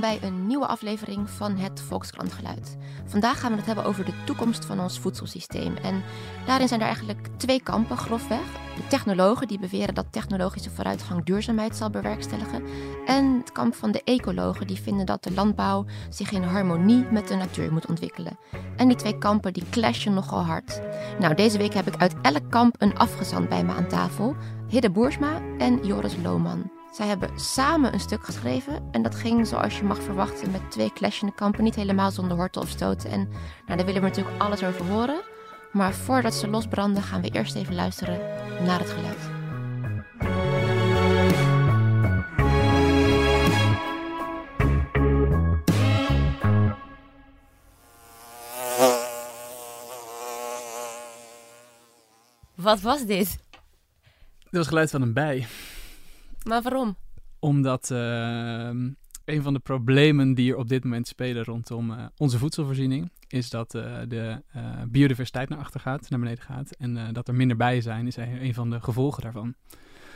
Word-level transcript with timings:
Bij 0.00 0.18
een 0.22 0.46
nieuwe 0.46 0.66
aflevering 0.66 1.30
van 1.30 1.56
het 1.56 1.80
Volkskrantgeluid. 1.80 2.76
Vandaag 3.06 3.40
gaan 3.40 3.50
we 3.50 3.56
het 3.56 3.66
hebben 3.66 3.84
over 3.84 4.04
de 4.04 4.24
toekomst 4.24 4.64
van 4.64 4.80
ons 4.80 4.98
voedselsysteem. 4.98 5.76
En 5.76 6.02
daarin 6.46 6.68
zijn 6.68 6.80
er 6.80 6.86
eigenlijk 6.86 7.28
twee 7.36 7.62
kampen, 7.62 7.96
grofweg. 7.96 8.52
De 8.76 8.86
technologen 8.88 9.48
die 9.48 9.58
beweren 9.58 9.94
dat 9.94 10.06
technologische 10.10 10.70
vooruitgang 10.70 11.24
duurzaamheid 11.24 11.76
zal 11.76 11.90
bewerkstelligen. 11.90 12.62
En 13.06 13.38
het 13.38 13.52
kamp 13.52 13.74
van 13.74 13.92
de 13.92 14.02
ecologen 14.04 14.66
die 14.66 14.80
vinden 14.80 15.06
dat 15.06 15.24
de 15.24 15.32
landbouw 15.32 15.84
zich 16.08 16.30
in 16.30 16.42
harmonie 16.42 17.04
met 17.10 17.28
de 17.28 17.34
natuur 17.34 17.72
moet 17.72 17.86
ontwikkelen. 17.86 18.38
En 18.76 18.88
die 18.88 18.96
twee 18.96 19.18
kampen 19.18 19.52
die 19.52 19.68
clashen 19.70 20.14
nogal 20.14 20.44
hard. 20.44 20.80
Nou, 21.18 21.34
deze 21.34 21.58
week 21.58 21.74
heb 21.74 21.86
ik 21.86 21.96
uit 21.96 22.14
elk 22.22 22.50
kamp 22.50 22.74
een 22.78 22.98
afgezant 22.98 23.48
bij 23.48 23.64
me 23.64 23.72
aan 23.72 23.88
tafel. 23.88 24.36
Hidde 24.68 24.90
Boersma 24.90 25.40
en 25.58 25.86
Joris 25.86 26.16
Lohman. 26.22 26.73
Zij 26.94 27.06
hebben 27.06 27.40
samen 27.40 27.92
een 27.92 28.00
stuk 28.00 28.24
geschreven 28.24 28.88
en 28.90 29.02
dat 29.02 29.14
ging 29.14 29.46
zoals 29.46 29.78
je 29.78 29.84
mag 29.84 30.02
verwachten 30.02 30.50
met 30.50 30.70
twee 30.70 30.92
clashende 30.92 31.34
kampen, 31.34 31.64
niet 31.64 31.74
helemaal 31.74 32.10
zonder 32.10 32.36
horten 32.36 32.62
of 32.62 32.68
stoten. 32.68 33.10
En 33.10 33.28
nou, 33.66 33.76
daar 33.76 33.86
willen 33.86 34.02
we 34.02 34.08
natuurlijk 34.08 34.42
alles 34.42 34.64
over 34.64 34.86
horen. 34.86 35.22
Maar 35.72 35.92
voordat 35.92 36.34
ze 36.34 36.48
losbranden 36.48 37.02
gaan 37.02 37.22
we 37.22 37.28
eerst 37.28 37.54
even 37.54 37.74
luisteren 37.74 38.18
naar 38.64 38.78
het 38.78 38.90
geluid. 38.90 39.18
Wat 52.54 52.80
was 52.80 53.06
dit? 53.06 53.38
Dit 54.38 54.50
was 54.50 54.66
geluid 54.66 54.90
van 54.90 55.02
een 55.02 55.12
bij. 55.12 55.46
Maar 56.44 56.62
waarom? 56.62 56.96
Omdat 57.38 57.90
uh, 57.90 57.98
een 59.24 59.42
van 59.42 59.52
de 59.52 59.58
problemen 59.58 60.34
die 60.34 60.52
er 60.52 60.58
op 60.58 60.68
dit 60.68 60.84
moment 60.84 61.08
spelen 61.08 61.44
rondom 61.44 61.90
uh, 61.90 62.04
onze 62.16 62.38
voedselvoorziening 62.38 63.10
is 63.28 63.50
dat 63.50 63.74
uh, 63.74 63.96
de 64.08 64.42
biodiversiteit 64.88 65.48
naar 65.48 65.58
achter 65.58 65.80
gaat, 65.80 66.10
naar 66.10 66.20
beneden 66.20 66.44
gaat. 66.44 66.70
En 66.70 67.12
dat 67.12 67.28
er 67.28 67.34
minder 67.34 67.56
bijen 67.56 67.82
zijn, 67.82 68.06
is 68.06 68.16
een 68.16 68.54
van 68.54 68.70
de 68.70 68.80
gevolgen 68.80 69.22
daarvan. 69.22 69.54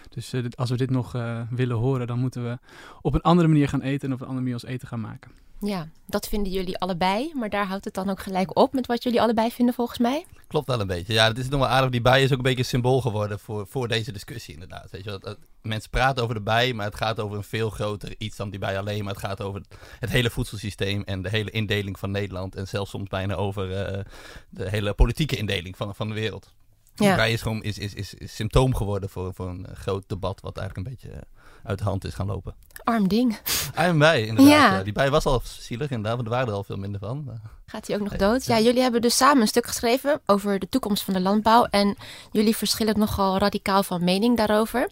Dus 0.08 0.34
als 0.54 0.70
we 0.70 0.76
dit 0.76 0.90
nog 0.90 1.12
willen 1.50 1.76
horen, 1.76 2.06
dan 2.06 2.18
moeten 2.18 2.44
we 2.44 2.58
op 3.02 3.14
een 3.14 3.20
andere 3.20 3.48
manier 3.48 3.68
gaan 3.68 3.82
eten 3.82 4.08
en 4.08 4.14
op 4.14 4.20
een 4.20 4.26
andere 4.26 4.44
manier 4.44 4.60
ons 4.62 4.72
eten 4.72 4.88
gaan 4.88 5.00
maken. 5.00 5.30
Ja, 5.60 5.88
dat 6.06 6.28
vinden 6.28 6.52
jullie 6.52 6.78
allebei, 6.78 7.32
maar 7.34 7.50
daar 7.50 7.66
houdt 7.66 7.84
het 7.84 7.94
dan 7.94 8.10
ook 8.10 8.20
gelijk 8.20 8.58
op 8.58 8.72
met 8.72 8.86
wat 8.86 9.02
jullie 9.02 9.20
allebei 9.20 9.50
vinden 9.50 9.74
volgens 9.74 9.98
mij? 9.98 10.26
Klopt 10.46 10.66
wel 10.66 10.80
een 10.80 10.86
beetje. 10.86 11.12
Ja, 11.12 11.26
het 11.26 11.38
is 11.38 11.48
nog 11.48 11.60
wel 11.60 11.68
aardig. 11.68 11.90
Die 11.90 12.00
bij 12.00 12.22
is 12.22 12.30
ook 12.30 12.36
een 12.36 12.42
beetje 12.42 12.58
een 12.58 12.64
symbool 12.64 13.00
geworden 13.00 13.38
voor, 13.38 13.66
voor 13.66 13.88
deze 13.88 14.12
discussie 14.12 14.54
inderdaad. 14.54 14.90
Weet 14.90 15.04
je, 15.04 15.10
dat, 15.10 15.22
dat, 15.22 15.38
mensen 15.62 15.90
praten 15.90 16.22
over 16.22 16.34
de 16.34 16.40
bij, 16.40 16.72
maar 16.72 16.86
het 16.86 16.94
gaat 16.94 17.20
over 17.20 17.36
een 17.36 17.44
veel 17.44 17.70
groter 17.70 18.14
iets 18.18 18.36
dan 18.36 18.50
die 18.50 18.58
bij 18.58 18.78
alleen. 18.78 19.04
Maar 19.04 19.14
het 19.14 19.22
gaat 19.22 19.42
over 19.42 19.62
het 19.98 20.10
hele 20.10 20.30
voedselsysteem 20.30 21.02
en 21.02 21.22
de 21.22 21.28
hele 21.28 21.50
indeling 21.50 21.98
van 21.98 22.10
Nederland. 22.10 22.54
En 22.54 22.68
zelfs 22.68 22.90
soms 22.90 23.08
bijna 23.08 23.34
over 23.34 23.94
uh, 23.94 24.04
de 24.50 24.68
hele 24.68 24.94
politieke 24.94 25.36
indeling 25.36 25.76
van, 25.76 25.94
van 25.94 26.08
de 26.08 26.14
wereld. 26.14 26.52
Ja. 26.98 27.24
Is 27.24 27.42
gewoon 27.42 27.62
is, 27.62 27.78
is, 27.78 27.94
is, 27.94 28.14
is 28.14 28.34
symptoom 28.34 28.74
geworden 28.74 29.08
voor, 29.08 29.34
voor 29.34 29.48
een 29.48 29.66
groot 29.74 30.04
debat 30.06 30.40
wat 30.40 30.56
eigenlijk 30.56 30.88
een 30.88 30.94
beetje... 30.94 31.16
Uh, 31.16 31.22
uit 31.62 31.78
de 31.78 31.84
hand 31.84 32.04
is 32.04 32.14
gaan 32.14 32.26
lopen. 32.26 32.54
Arm 32.84 33.08
ding. 33.08 33.38
Arm 33.74 33.98
bij, 33.98 34.26
inderdaad. 34.26 34.52
Ja. 34.52 34.82
Die 34.82 34.92
bij 34.92 35.10
was 35.10 35.24
al 35.24 35.40
zielig 35.44 35.90
inderdaad, 35.90 36.14
want 36.14 36.26
er 36.26 36.34
waren 36.34 36.48
er 36.48 36.54
al 36.54 36.64
veel 36.64 36.76
minder 36.76 37.00
van. 37.00 37.40
Gaat 37.66 37.86
hij 37.86 37.96
ook 37.96 38.02
nog 38.02 38.16
dood? 38.16 38.44
Ja. 38.44 38.60
jullie 38.60 38.82
hebben 38.82 39.00
dus 39.00 39.16
samen 39.16 39.42
een 39.42 39.48
stuk 39.48 39.66
geschreven 39.66 40.20
over 40.26 40.58
de 40.58 40.68
toekomst 40.68 41.02
van 41.02 41.14
de 41.14 41.20
landbouw. 41.20 41.64
En 41.64 41.96
jullie 42.32 42.56
verschillen 42.56 42.98
nogal 42.98 43.38
radicaal 43.38 43.82
van 43.82 44.04
mening 44.04 44.36
daarover. 44.36 44.90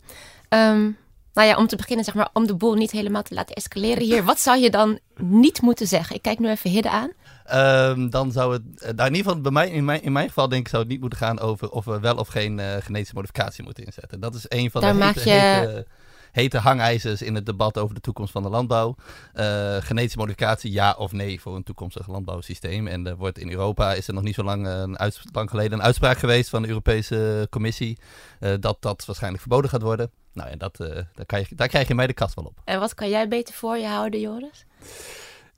Um, 0.48 0.96
nou 1.32 1.48
ja, 1.48 1.56
om 1.56 1.66
te 1.66 1.76
beginnen, 1.76 2.04
zeg 2.04 2.14
maar, 2.14 2.28
om 2.32 2.46
de 2.46 2.54
boel 2.54 2.74
niet 2.74 2.90
helemaal 2.90 3.22
te 3.22 3.34
laten 3.34 3.54
escaleren 3.54 4.02
hier. 4.02 4.24
Wat 4.24 4.40
zou 4.40 4.58
je 4.58 4.70
dan 4.70 4.98
niet 5.16 5.60
moeten 5.60 5.86
zeggen? 5.86 6.16
Ik 6.16 6.22
kijk 6.22 6.38
nu 6.38 6.48
even 6.48 6.70
Hidde 6.70 6.90
aan. 6.90 7.12
Um, 7.54 8.10
dan 8.10 8.32
zou 8.32 8.52
het, 8.52 8.62
uh, 8.74 8.80
nou 8.80 9.08
in 9.08 9.14
ieder 9.14 9.16
geval 9.16 9.40
bij 9.40 9.52
mij, 9.52 9.70
in, 9.70 9.84
mijn, 9.84 10.02
in 10.02 10.12
mijn 10.12 10.28
geval 10.28 10.48
denk 10.48 10.62
ik, 10.62 10.68
zou 10.68 10.82
het 10.82 10.90
niet 10.90 11.00
moeten 11.00 11.18
gaan 11.18 11.40
over 11.40 11.70
of 11.70 11.84
we 11.84 12.00
wel 12.00 12.16
of 12.16 12.28
geen 12.28 12.58
uh, 12.58 12.72
genetische 12.80 13.14
modificatie 13.14 13.64
moeten 13.64 13.84
inzetten. 13.84 14.20
Dat 14.20 14.34
is 14.34 14.44
een 14.48 14.70
van 14.70 14.80
Daar 14.80 14.94
de 14.94 15.04
hete, 15.04 15.28
je... 15.28 15.30
hete, 15.30 15.86
hete 16.32 16.58
hangijzers 16.58 17.22
in 17.22 17.34
het 17.34 17.46
debat 17.46 17.78
over 17.78 17.94
de 17.94 18.00
toekomst 18.00 18.32
van 18.32 18.42
de 18.42 18.48
landbouw. 18.48 18.96
Uh, 19.34 19.76
genetische 19.80 20.18
modificatie, 20.18 20.72
ja 20.72 20.94
of 20.98 21.12
nee 21.12 21.40
voor 21.40 21.56
een 21.56 21.62
toekomstig 21.62 22.08
landbouwsysteem. 22.08 22.86
En 22.86 23.06
er 23.06 23.16
wordt 23.16 23.38
in 23.38 23.50
Europa, 23.50 23.92
is 23.92 24.08
er 24.08 24.14
nog 24.14 24.22
niet 24.22 24.34
zo 24.34 24.42
lang, 24.42 24.66
een 24.66 25.12
lang 25.32 25.50
geleden, 25.50 25.78
een 25.78 25.84
uitspraak 25.84 26.18
geweest 26.18 26.48
van 26.48 26.62
de 26.62 26.68
Europese 26.68 27.46
Commissie 27.50 27.98
uh, 28.40 28.54
dat 28.60 28.76
dat 28.80 29.04
waarschijnlijk 29.04 29.42
verboden 29.42 29.70
gaat 29.70 29.82
worden. 29.82 30.10
Nou 30.32 30.50
ja, 30.50 30.56
dat, 30.56 30.76
daar, 30.76 31.26
kan 31.26 31.38
je, 31.38 31.46
daar 31.50 31.68
krijg 31.68 31.88
je 31.88 31.94
mij 31.94 32.06
de 32.06 32.12
kast 32.12 32.34
wel 32.34 32.44
op. 32.44 32.58
En 32.64 32.80
wat 32.80 32.94
kan 32.94 33.08
jij 33.08 33.28
beter 33.28 33.54
voor 33.54 33.76
je 33.76 33.86
houden, 33.86 34.20
Joris? 34.20 34.64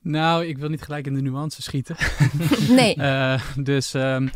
Nou, 0.02 0.46
ik 0.46 0.58
wil 0.58 0.68
niet 0.68 0.82
gelijk 0.82 1.06
in 1.06 1.14
de 1.14 1.20
nuance 1.20 1.62
schieten. 1.62 1.96
nee. 2.76 2.96
uh, 2.96 3.40
dus 3.56 3.94
um, 3.94 4.30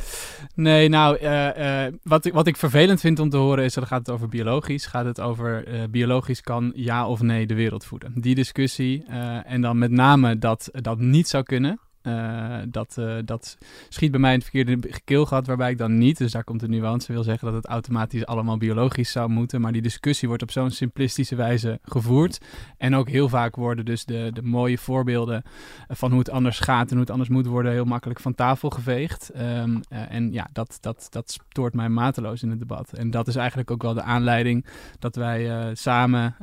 nee, 0.55 0.89
nou, 0.89 1.19
uh, 1.19 1.59
uh, 1.59 1.93
wat, 2.03 2.25
ik, 2.25 2.33
wat 2.33 2.47
ik 2.47 2.57
vervelend 2.57 3.01
vind 3.01 3.19
om 3.19 3.29
te 3.29 3.37
horen 3.37 3.65
is, 3.65 3.75
dat 3.75 3.87
gaat 3.87 4.07
het 4.07 4.11
over 4.11 4.29
biologisch. 4.29 4.87
Gaat 4.87 5.05
het 5.05 5.21
over 5.21 5.65
biologisch 5.91 6.41
kan 6.41 6.73
ja 6.75 7.09
of 7.09 7.21
nee 7.21 7.47
de 7.47 7.55
wereld 7.55 7.85
voeden. 7.85 8.13
Die 8.15 8.35
discussie 8.35 9.05
en 9.45 9.61
dan 9.61 9.79
met 9.79 9.91
name 9.91 10.39
dat 10.39 10.69
dat 10.73 10.99
niet 10.99 11.29
zou 11.29 11.43
kunnen. 11.43 11.81
Uh, 12.03 12.59
dat, 12.69 12.97
uh, 12.99 13.15
dat 13.25 13.59
schiet 13.89 14.11
bij 14.11 14.21
mij 14.21 14.33
in 14.33 14.39
het 14.39 14.49
verkeerde 14.49 14.91
keelgat, 15.05 15.47
waarbij 15.47 15.71
ik 15.71 15.79
dan 15.79 15.99
niet, 15.99 16.19
dus 16.19 16.33
daar 16.33 16.45
komt 16.45 16.61
de 16.61 16.69
nuance, 16.69 17.13
wil 17.13 17.23
zeggen 17.23 17.47
dat 17.47 17.57
het 17.57 17.67
automatisch 17.67 18.27
allemaal 18.27 18.57
biologisch 18.57 19.13
zou 19.13 19.31
moeten. 19.31 19.61
Maar 19.61 19.73
die 19.73 19.83
discussie 19.83 20.29
wordt 20.29 20.43
op 20.43 20.51
zo'n 20.51 20.71
simplistische 20.71 21.35
wijze 21.35 21.79
gevoerd. 21.83 22.41
En 22.77 22.95
ook 22.95 23.09
heel 23.09 23.29
vaak 23.29 23.57
worden 23.57 23.85
dus 23.85 24.05
de, 24.05 24.31
de 24.33 24.43
mooie 24.43 24.79
voorbeelden 24.79 25.43
van 25.89 26.11
hoe 26.11 26.19
het 26.19 26.31
anders 26.31 26.59
gaat 26.59 26.87
en 26.87 26.93
hoe 26.93 27.01
het 27.01 27.11
anders 27.11 27.29
moet 27.29 27.47
worden 27.47 27.73
heel 27.73 27.85
makkelijk 27.85 28.21
van 28.21 28.35
tafel 28.35 28.71
geveegd. 28.71 29.31
Um, 29.37 29.81
uh, 29.93 30.13
en 30.13 30.33
ja, 30.33 30.49
dat, 30.53 30.79
dat, 30.81 31.07
dat 31.11 31.39
stoort 31.49 31.75
mij 31.75 31.89
mateloos 31.89 32.43
in 32.43 32.51
het 32.51 32.59
debat. 32.59 32.93
En 32.93 33.11
dat 33.11 33.29
is 33.29 33.37
eigenlijk 33.37 33.71
ook 33.71 33.83
wel 33.83 33.95
de 33.95 34.03
aanleiding 34.03 34.67
dat 34.99 35.17
wij 35.17 35.71
samen 35.75 36.37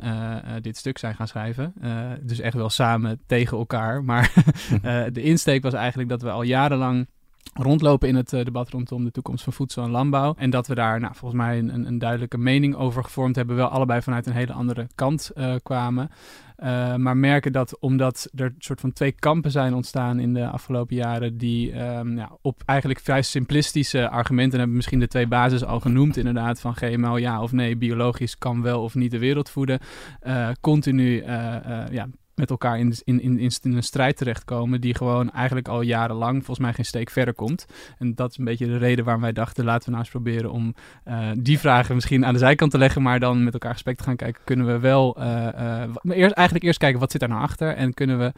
dit 0.61 0.77
stuk 0.77 0.97
zijn 0.97 1.15
gaan 1.15 1.27
schrijven. 1.27 1.73
dus 2.21 2.39
echt 2.39 2.55
wel 2.55 2.69
samen 2.69 3.19
tegen 3.25 3.57
elkaar. 3.57 4.03
Maar 4.03 4.33
de 5.13 5.21
was 5.57 5.73
eigenlijk 5.73 6.09
dat 6.09 6.21
we 6.21 6.29
al 6.29 6.41
jarenlang 6.41 7.07
rondlopen 7.53 8.07
in 8.07 8.15
het 8.15 8.33
uh, 8.33 8.43
debat 8.43 8.69
rondom 8.69 9.03
de 9.03 9.11
toekomst 9.11 9.43
van 9.43 9.53
voedsel 9.53 9.83
en 9.83 9.89
landbouw. 9.89 10.33
En 10.37 10.49
dat 10.49 10.67
we 10.67 10.75
daar 10.75 10.99
nou, 10.99 11.15
volgens 11.15 11.41
mij 11.41 11.57
een, 11.57 11.85
een, 11.87 11.99
duidelijke 11.99 12.37
mening 12.37 12.75
over 12.75 13.03
gevormd 13.03 13.35
hebben. 13.35 13.55
Wel 13.55 13.67
allebei 13.67 14.01
vanuit 14.01 14.25
een 14.25 14.33
hele 14.33 14.53
andere 14.53 14.87
kant 14.95 15.31
uh, 15.35 15.55
kwamen. 15.63 16.09
Uh, 16.63 16.95
maar 16.95 17.17
merken 17.17 17.51
dat 17.51 17.79
omdat 17.79 18.29
er 18.35 18.45
een 18.45 18.55
soort 18.57 18.79
van 18.79 18.93
twee 18.93 19.11
kampen 19.11 19.51
zijn 19.51 19.73
ontstaan 19.73 20.19
in 20.19 20.33
de 20.33 20.47
afgelopen 20.47 20.95
jaren. 20.95 21.37
die 21.37 21.75
ja, 21.75 22.29
op 22.41 22.61
eigenlijk 22.65 22.99
vrij 22.99 23.21
simplistische 23.21 24.09
argumenten 24.09 24.57
hebben. 24.59 24.75
Misschien 24.75 24.99
de 24.99 25.07
twee 25.07 25.27
basis 25.27 25.63
al 25.63 25.79
genoemd, 25.79 26.17
inderdaad. 26.17 26.59
Van 26.59 26.75
GMO 26.75 27.17
ja 27.17 27.41
of 27.41 27.51
nee, 27.51 27.77
biologisch 27.77 28.37
kan 28.37 28.61
wel 28.61 28.83
of 28.83 28.95
niet 28.95 29.11
de 29.11 29.19
wereld 29.19 29.49
voeden. 29.49 29.79
continu 30.61 31.23
ja, 31.91 32.07
met 32.39 32.49
elkaar 32.49 32.79
in, 32.79 32.93
in, 33.03 33.21
in, 33.21 33.39
in, 33.39 33.51
een 33.61 33.83
strijd 33.83 34.17
terechtkomen 34.17 34.81
die 34.81 34.95
gewoon 34.95 35.31
eigenlijk 35.31 35.67
al 35.67 35.81
jarenlang 35.81 36.35
volgens 36.35 36.59
mij 36.59 36.73
geen 36.73 36.85
steek 36.85 37.09
verder 37.09 37.33
komt. 37.33 37.65
En 37.97 38.15
dat 38.15 38.31
is 38.31 38.37
een 38.37 38.45
beetje 38.45 38.65
de 38.65 38.77
reden 38.77 39.05
waarom 39.05 39.23
wij 39.23 39.33
dachten, 39.33 39.65
laten 39.65 39.83
we 39.83 39.89
nou 39.89 40.01
eens 40.01 40.11
proberen 40.11 40.51
om 40.51 40.75
uh, 41.07 41.29
die 41.37 41.59
vragen 41.59 41.95
misschien 41.95 42.25
aan 42.25 42.33
de 42.33 42.39
zijkant 42.39 42.71
te 42.71 42.77
leggen, 42.77 43.01
maar 43.01 43.19
dan 43.19 43.43
met 43.43 43.53
elkaar 43.53 43.73
gesprek 43.73 43.97
te 43.97 44.03
gaan 44.03 44.15
kijken, 44.15 44.41
kunnen 44.43 44.65
we 44.65 44.79
wel 44.79 45.19
uh, 45.19 45.47
uh, 46.05 46.17
eerst, 46.17 46.35
eigenlijk 46.35 46.65
eerst 46.65 46.79
kijken 46.79 46.99
wat 46.99 47.11
zit 47.11 47.19
daar 47.19 47.29
nou 47.29 47.41
achter 47.41 47.75
en 47.75 47.93
kunnen 47.93 48.19
we 48.19 48.33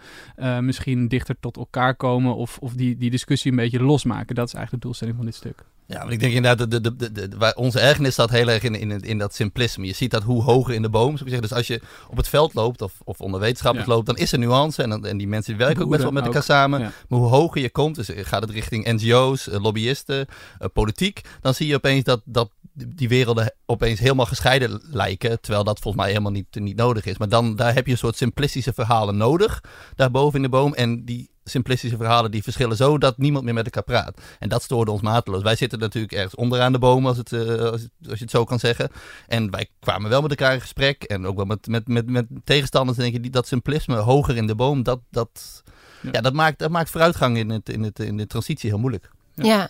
misschien 0.61 1.07
dichter 1.07 1.35
tot 1.39 1.57
elkaar 1.57 1.95
komen 1.95 2.35
of, 2.35 2.57
of 2.57 2.73
die, 2.73 2.97
die 2.97 3.09
discussie 3.09 3.51
een 3.51 3.57
beetje 3.57 3.83
losmaken. 3.83 4.35
Dat 4.35 4.47
is 4.47 4.53
eigenlijk 4.53 4.83
de 4.83 4.89
doelstelling 4.89 5.17
van 5.17 5.25
dit 5.25 5.35
stuk. 5.35 5.63
Ja, 5.91 5.99
want 5.99 6.11
ik 6.11 6.19
denk 6.19 6.33
inderdaad, 6.33 6.71
de, 6.71 6.81
de, 6.81 6.95
de, 6.95 7.11
de, 7.11 7.37
waar 7.37 7.53
onze 7.55 7.79
ergernis 7.79 8.13
staat 8.13 8.29
heel 8.29 8.47
erg 8.47 8.63
in, 8.63 8.75
in, 8.75 9.01
in 9.01 9.17
dat 9.17 9.35
simplisme. 9.35 9.85
Je 9.85 9.93
ziet 9.93 10.11
dat 10.11 10.23
hoe 10.23 10.43
hoger 10.43 10.73
in 10.73 10.81
de 10.81 10.89
boom. 10.89 11.17
Zou 11.17 11.29
ik 11.29 11.33
zeggen. 11.33 11.47
Dus 11.47 11.57
als 11.57 11.67
je 11.67 11.81
op 12.07 12.17
het 12.17 12.27
veld 12.27 12.53
loopt 12.53 12.81
of, 12.81 12.93
of 13.03 13.19
onder 13.19 13.39
wetenschappers 13.39 13.85
ja. 13.85 13.91
loopt, 13.91 14.05
dan 14.05 14.17
is 14.17 14.31
er 14.31 14.39
nuance. 14.39 14.83
En, 14.83 15.05
en 15.05 15.17
die 15.17 15.27
mensen 15.27 15.57
werken 15.57 15.83
ook 15.83 15.89
best 15.89 16.01
wel 16.03 16.11
met 16.11 16.25
elkaar 16.25 16.43
samen. 16.43 16.79
Ja. 16.79 16.91
Maar 17.07 17.19
hoe 17.19 17.27
hoger 17.27 17.61
je 17.61 17.69
komt, 17.69 17.95
dus 17.95 18.09
gaat 18.13 18.41
het 18.41 18.51
richting 18.51 18.85
NGO's, 18.85 19.47
lobbyisten, 19.51 20.27
uh, 20.61 20.67
politiek, 20.73 21.21
dan 21.41 21.53
zie 21.53 21.67
je 21.67 21.75
opeens 21.75 22.03
dat, 22.03 22.21
dat 22.23 22.49
die 22.87 23.09
werelden 23.09 23.53
opeens 23.65 23.99
helemaal 23.99 24.25
gescheiden 24.25 24.81
lijken. 24.91 25.41
Terwijl 25.41 25.63
dat 25.63 25.79
volgens 25.79 26.03
mij 26.03 26.11
helemaal 26.11 26.31
niet, 26.31 26.55
niet 26.59 26.75
nodig 26.75 27.05
is. 27.05 27.17
Maar 27.17 27.29
dan 27.29 27.55
daar 27.55 27.73
heb 27.73 27.85
je 27.85 27.91
een 27.91 27.97
soort 27.97 28.17
simplistische 28.17 28.73
verhalen 28.73 29.17
nodig, 29.17 29.63
daarboven 29.95 30.35
in 30.35 30.41
de 30.41 30.49
boom. 30.49 30.73
En 30.73 31.05
die 31.05 31.29
simplistische 31.43 31.97
verhalen 31.97 32.31
die 32.31 32.43
verschillen 32.43 32.77
zo 32.77 32.97
dat 32.97 33.17
niemand 33.17 33.45
meer 33.45 33.53
met 33.53 33.65
elkaar 33.65 33.83
praat. 33.83 34.21
En 34.39 34.49
dat 34.49 34.63
stoorde 34.63 34.91
ons 34.91 35.01
mateloos. 35.01 35.43
Wij 35.43 35.55
zitten 35.55 35.79
natuurlijk 35.79 36.13
ergens 36.13 36.35
onderaan 36.35 36.71
de 36.71 36.79
boom, 36.79 37.07
als, 37.07 37.17
het, 37.17 37.31
uh, 37.31 37.41
als, 37.41 37.81
het, 37.81 37.91
als, 38.09 38.17
je 38.17 38.23
het 38.23 38.29
zo 38.29 38.43
kan 38.43 38.59
zeggen. 38.59 38.89
En 39.27 39.51
wij 39.51 39.67
kwamen 39.79 40.09
wel 40.09 40.21
met 40.21 40.29
elkaar 40.29 40.53
in 40.53 40.61
gesprek. 40.61 41.03
En 41.03 41.27
ook 41.27 41.35
wel 41.35 41.45
met, 41.45 41.67
met, 41.67 41.87
met, 41.87 42.09
met 42.09 42.25
tegenstanders. 42.43 42.97
Denk 42.97 43.13
ik, 43.13 43.21
die, 43.21 43.31
dat 43.31 43.47
simplisme 43.47 43.95
hoger 43.95 44.35
in 44.35 44.47
de 44.47 44.55
boom, 44.55 44.83
dat, 44.83 44.99
dat, 45.09 45.63
ja. 46.01 46.09
ja. 46.11 46.21
dat, 46.21 46.33
maakt, 46.33 46.59
dat 46.59 46.71
maakt 46.71 46.89
vooruitgang 46.89 47.37
in, 47.37 47.49
het, 47.49 47.69
in, 47.69 47.83
het, 47.83 47.99
in 47.99 48.17
de 48.17 48.27
transitie 48.27 48.69
heel 48.69 48.79
moeilijk. 48.79 49.09
ja. 49.35 49.45
ja. 49.45 49.69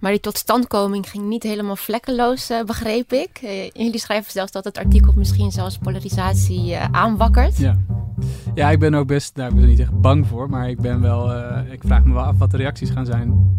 Maar 0.00 0.10
die 0.10 0.20
totstandkoming 0.20 1.08
ging 1.08 1.24
niet 1.24 1.42
helemaal 1.42 1.76
vlekkeloos, 1.76 2.50
uh, 2.50 2.62
begreep 2.64 3.12
ik. 3.12 3.40
Uh, 3.44 3.70
jullie 3.70 3.98
schrijven 3.98 4.32
zelfs 4.32 4.52
dat 4.52 4.64
het 4.64 4.78
artikel 4.78 5.12
misschien 5.16 5.50
zelfs 5.50 5.78
polarisatie 5.78 6.70
uh, 6.70 6.84
aanwakkert. 6.90 7.56
Ja. 7.56 7.76
Ja, 8.54 8.70
ik 8.70 8.78
ben 8.78 8.94
ook 8.94 9.06
best, 9.06 9.36
nou, 9.36 9.48
ik 9.48 9.54
ben 9.54 9.64
er 9.64 9.70
niet 9.70 9.80
echt 9.80 10.00
bang 10.00 10.26
voor, 10.26 10.50
maar 10.50 10.68
ik 10.68 10.80
ben 10.80 11.00
wel, 11.00 11.32
ik 11.70 11.82
vraag 11.84 12.04
me 12.04 12.12
wel 12.12 12.22
af 12.22 12.38
wat 12.38 12.50
de 12.50 12.56
reacties 12.56 12.90
gaan 12.90 13.06
zijn. 13.06 13.58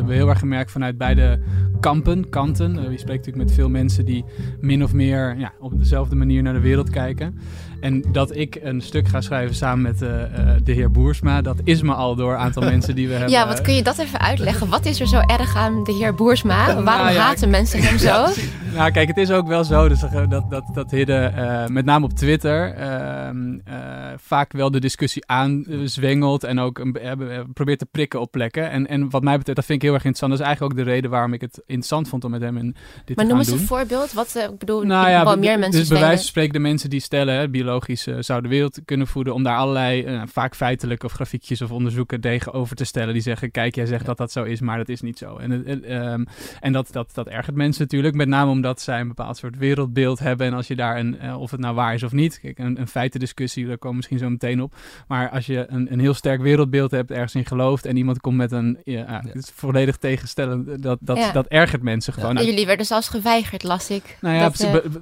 Hebben 0.00 0.18
we 0.18 0.24
heel 0.24 0.34
erg 0.34 0.38
gemerkt 0.38 0.70
vanuit 0.70 0.98
beide 0.98 1.40
kampen, 1.80 2.28
kanten. 2.28 2.76
Uh, 2.76 2.82
je 2.82 2.98
spreekt 2.98 3.26
natuurlijk 3.26 3.36
met 3.36 3.52
veel 3.52 3.68
mensen 3.68 4.04
die 4.04 4.24
min 4.60 4.84
of 4.84 4.92
meer 4.92 5.38
ja, 5.38 5.52
op 5.58 5.78
dezelfde 5.78 6.16
manier 6.16 6.42
naar 6.42 6.52
de 6.52 6.60
wereld 6.60 6.90
kijken. 6.90 7.38
En 7.80 8.04
dat 8.12 8.36
ik 8.36 8.58
een 8.62 8.80
stuk 8.80 9.08
ga 9.08 9.20
schrijven 9.20 9.54
samen 9.54 9.82
met 9.82 10.02
uh, 10.02 10.08
de 10.64 10.72
heer 10.72 10.90
Boersma, 10.90 11.42
dat 11.42 11.56
is 11.64 11.82
me 11.82 11.92
al 11.92 12.14
door 12.14 12.32
een 12.32 12.38
aantal 12.38 12.62
mensen 12.74 12.94
die 12.94 13.06
we 13.06 13.12
hebben. 13.12 13.30
Ja, 13.30 13.46
wat 13.46 13.60
kun 13.60 13.74
je 13.74 13.82
dat 13.82 13.98
even 13.98 14.20
uitleggen? 14.20 14.68
Wat 14.68 14.86
is 14.86 15.00
er 15.00 15.06
zo 15.06 15.20
erg 15.26 15.56
aan 15.56 15.84
de 15.84 15.92
heer 15.92 16.14
Boersma? 16.14 16.64
Waarom 16.82 16.84
nou 16.84 17.16
haten 17.16 17.50
mensen 17.50 17.82
hem 17.82 17.98
zo? 18.08 18.26
Nou, 18.74 18.90
kijk, 18.90 19.08
het 19.08 19.16
is 19.16 19.30
ook 19.30 19.46
wel 19.46 19.64
zo 19.64 19.88
dus, 19.88 20.00
dat, 20.00 20.50
dat, 20.50 20.64
dat 20.74 20.90
Hidde, 20.90 21.32
uh, 21.36 21.66
met 21.66 21.84
name 21.84 22.04
op 22.04 22.12
Twitter, 22.12 22.74
ehm, 22.74 23.58
vaak 24.16 24.52
wel 24.52 24.70
de 24.70 24.80
discussie 24.80 25.26
aanzwengelt 25.26 26.44
en 26.44 26.58
ook 26.58 26.82
probeert 27.52 27.78
te 27.78 27.86
prikken 27.86 28.20
op 28.20 28.30
plekken. 28.30 28.70
En, 28.70 28.86
en 28.86 29.10
wat 29.10 29.22
mij 29.22 29.36
betreft, 29.36 29.56
dat 29.56 29.66
vind 29.66 29.82
ik 29.82 29.88
heel 29.88 29.94
erg 29.94 30.04
interessant. 30.04 30.32
Dat 30.32 30.40
is 30.40 30.46
eigenlijk 30.46 30.78
ook 30.78 30.84
de 30.86 30.92
reden 30.92 31.10
waarom 31.10 31.32
ik 31.32 31.40
het 31.40 31.62
interessant 31.66 32.08
vond 32.08 32.24
om 32.24 32.30
met 32.30 32.40
hem 32.40 32.56
in 32.56 32.62
dit 32.64 32.76
maar 32.76 32.84
te 33.04 33.04
gaan 33.04 33.16
doen. 33.16 33.26
Maar 33.26 33.26
noem 33.26 33.38
eens 33.38 33.60
een 33.60 33.76
voorbeeld. 33.76 34.12
Wat, 34.12 34.50
ik 34.52 34.58
bedoel, 34.58 34.82
nou, 34.82 35.08
ja, 35.08 35.24
wel 35.24 35.36
meer 35.36 35.58
mensen 35.58 35.80
Dus 35.80 35.88
bij 35.88 36.00
wijze 36.00 36.16
van 36.16 36.26
spreken 36.26 36.52
de 36.52 36.58
mensen 36.58 36.90
die 36.90 37.00
stellen, 37.00 37.34
hè, 37.34 37.48
biologisch 37.48 38.06
zou 38.18 38.42
de 38.42 38.48
wereld 38.48 38.80
kunnen 38.84 39.06
voeden, 39.06 39.34
om 39.34 39.42
daar 39.42 39.56
allerlei, 39.56 40.06
uh, 40.06 40.22
vaak 40.26 40.54
feitelijke 40.54 41.06
of 41.06 41.12
grafiekjes 41.12 41.62
of 41.62 41.70
onderzoeken 41.70 42.20
tegenover 42.20 42.76
te 42.76 42.84
stellen. 42.84 43.12
Die 43.12 43.22
zeggen, 43.22 43.50
kijk, 43.50 43.74
jij 43.74 43.86
zegt 43.86 44.06
dat 44.06 44.18
dat 44.18 44.32
zo 44.32 44.42
is, 44.42 44.60
maar 44.60 44.76
dat 44.76 44.88
is 44.88 45.00
niet 45.00 45.18
zo. 45.18 45.36
En, 45.36 45.52
um, 46.12 46.26
en 46.60 46.72
dat, 46.72 46.88
dat, 46.92 47.10
dat 47.14 47.28
ergert 47.28 47.56
mensen 47.56 47.82
natuurlijk, 47.82 48.14
met 48.14 48.28
name 48.28 48.50
omdat 48.60 48.80
zij 48.80 49.00
een 49.00 49.08
bepaald 49.08 49.36
soort 49.36 49.56
wereldbeeld 49.56 50.18
hebben. 50.18 50.46
En 50.46 50.52
als 50.52 50.66
je 50.66 50.76
daar, 50.76 50.98
een, 50.98 51.18
uh, 51.22 51.40
of 51.40 51.50
het 51.50 51.60
nou 51.60 51.74
waar 51.74 51.94
is 51.94 52.02
of 52.02 52.12
niet, 52.12 52.40
kijk, 52.40 52.58
een, 52.58 52.80
een 52.80 52.88
feitendiscussie, 52.88 53.66
daar 53.66 53.78
komen 53.78 53.90
we 53.90 53.96
misschien 53.96 54.18
zo 54.18 54.30
meteen 54.30 54.62
op. 54.62 54.74
Maar 55.08 55.30
als 55.30 55.46
je 55.46 55.66
een, 55.68 55.92
een 55.92 56.00
heel 56.00 56.14
sterk 56.14 56.40
wereldbeeld 56.40 56.90
hebt, 56.90 57.10
ergens 57.10 57.34
in 57.34 57.46
gelooft, 57.46 57.86
en 57.86 57.96
iemand 57.96 58.20
komt 58.20 58.36
met 58.36 58.52
een, 58.52 58.78
ja, 58.84 58.98
ja. 58.98 59.22
Het 59.32 59.52
volledig 59.54 59.96
tegenstellen, 59.96 60.80
dat, 60.80 60.98
dat, 61.00 61.16
ja. 61.16 61.32
dat 61.32 61.46
ergert 61.46 61.82
mensen 61.82 62.12
gewoon. 62.12 62.44
Jullie 62.44 62.66
werden 62.66 62.86
zelfs 62.86 63.08
geweigerd, 63.08 63.62
las 63.62 63.90
ik. 63.90 64.18
Nou 64.20 64.36
ja, 64.36 64.50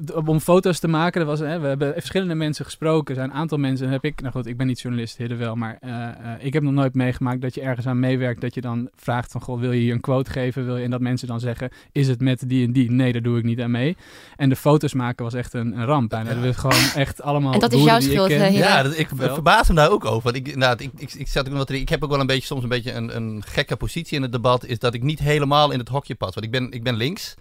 dat, 0.01 0.27
om 0.27 0.41
foto's 0.41 0.79
te 0.79 0.89
maken, 0.89 1.27
was, 1.27 1.39
hè, 1.39 1.61
we 1.61 1.67
hebben 1.67 1.93
verschillende 1.93 2.35
mensen 2.35 2.65
gesproken. 2.65 3.15
Er 3.15 3.21
zijn 3.21 3.31
een 3.31 3.37
aantal 3.37 3.59
mensen, 3.59 3.89
heb 3.89 4.05
ik, 4.05 4.21
nou 4.21 4.33
goed, 4.33 4.47
ik 4.47 4.57
ben 4.57 4.67
niet 4.67 4.81
journalist, 4.81 5.17
Hidde 5.17 5.37
wel, 5.37 5.55
maar 5.55 5.79
uh, 5.85 5.91
uh, 5.91 6.09
ik 6.39 6.53
heb 6.53 6.63
nog 6.63 6.73
nooit 6.73 6.95
meegemaakt 6.95 7.41
dat 7.41 7.55
je 7.55 7.61
ergens 7.61 7.87
aan 7.87 8.01
meewerkt, 8.01 8.41
dat 8.41 8.55
je 8.55 8.61
dan 8.61 8.89
vraagt 8.95 9.33
van, 9.33 9.41
goh, 9.41 9.61
wil 9.61 9.73
je 9.73 9.81
hier 9.81 9.95
een 9.95 10.01
quote 10.01 10.31
geven? 10.31 10.65
Wil 10.65 10.77
je, 10.77 10.85
en 10.85 10.91
dat 10.91 11.01
mensen 11.01 11.29
dan 11.29 11.41
zeggen, 11.41 11.71
is 11.93 12.09
het 12.09 12.21
met 12.21 12.49
die 12.49 12.67
en 12.67 12.73
die? 12.73 12.91
Nee, 12.91 13.13
daar 13.13 13.23
doe 13.23 13.39
ik 13.39 13.45
niet 13.49 13.61
aan 13.61 13.71
mee. 13.71 13.97
En 14.37 14.49
de 14.49 14.57
foto's 14.57 14.93
maken 14.93 15.25
was 15.25 15.35
echt 15.35 15.55
een, 15.55 15.79
een 15.79 15.85
ramp. 15.85 16.13
En 16.13 16.25
dat 16.25 16.37
was 16.45 16.57
gewoon 16.57 16.91
echt 16.95 17.23
allemaal 17.23 17.53
En 17.53 17.61
dat 17.61 17.73
is 17.73 17.83
jouw 17.83 18.01
schuld, 18.01 18.31
ik 18.31 18.53
Ja, 18.53 18.83
dat, 18.83 18.99
ik 18.99 19.09
verbaas 19.17 19.69
me 19.69 19.75
daar 19.75 19.91
ook 19.91 20.05
over. 20.05 20.23
Want 20.23 20.37
ik, 20.37 20.57
nou, 20.57 20.77
ik, 20.79 20.91
ik, 20.97 21.13
ik, 21.13 21.29
zat 21.29 21.49
ook 21.49 21.57
wat, 21.57 21.71
ik 21.71 21.89
heb 21.89 22.05
ook 22.05 22.11
wel 22.11 22.21
een 22.21 22.27
beetje, 22.27 22.47
soms 22.47 22.63
een 22.63 22.69
beetje 22.69 22.93
een, 22.93 23.17
een 23.17 23.43
gekke 23.47 23.77
positie 23.77 24.17
in 24.17 24.23
het 24.23 24.33
debat, 24.33 24.65
is 24.65 24.79
dat 24.79 24.95
ik 24.95 25.03
niet 25.03 25.19
helemaal 25.19 25.71
in 25.71 25.79
het 25.79 25.89
hokje 25.89 26.15
pas. 26.15 26.35
Want 26.35 26.47
ik 26.47 26.53
ben, 26.53 26.73
ik 26.73 26.83
ben 26.83 26.95
links. 26.95 27.35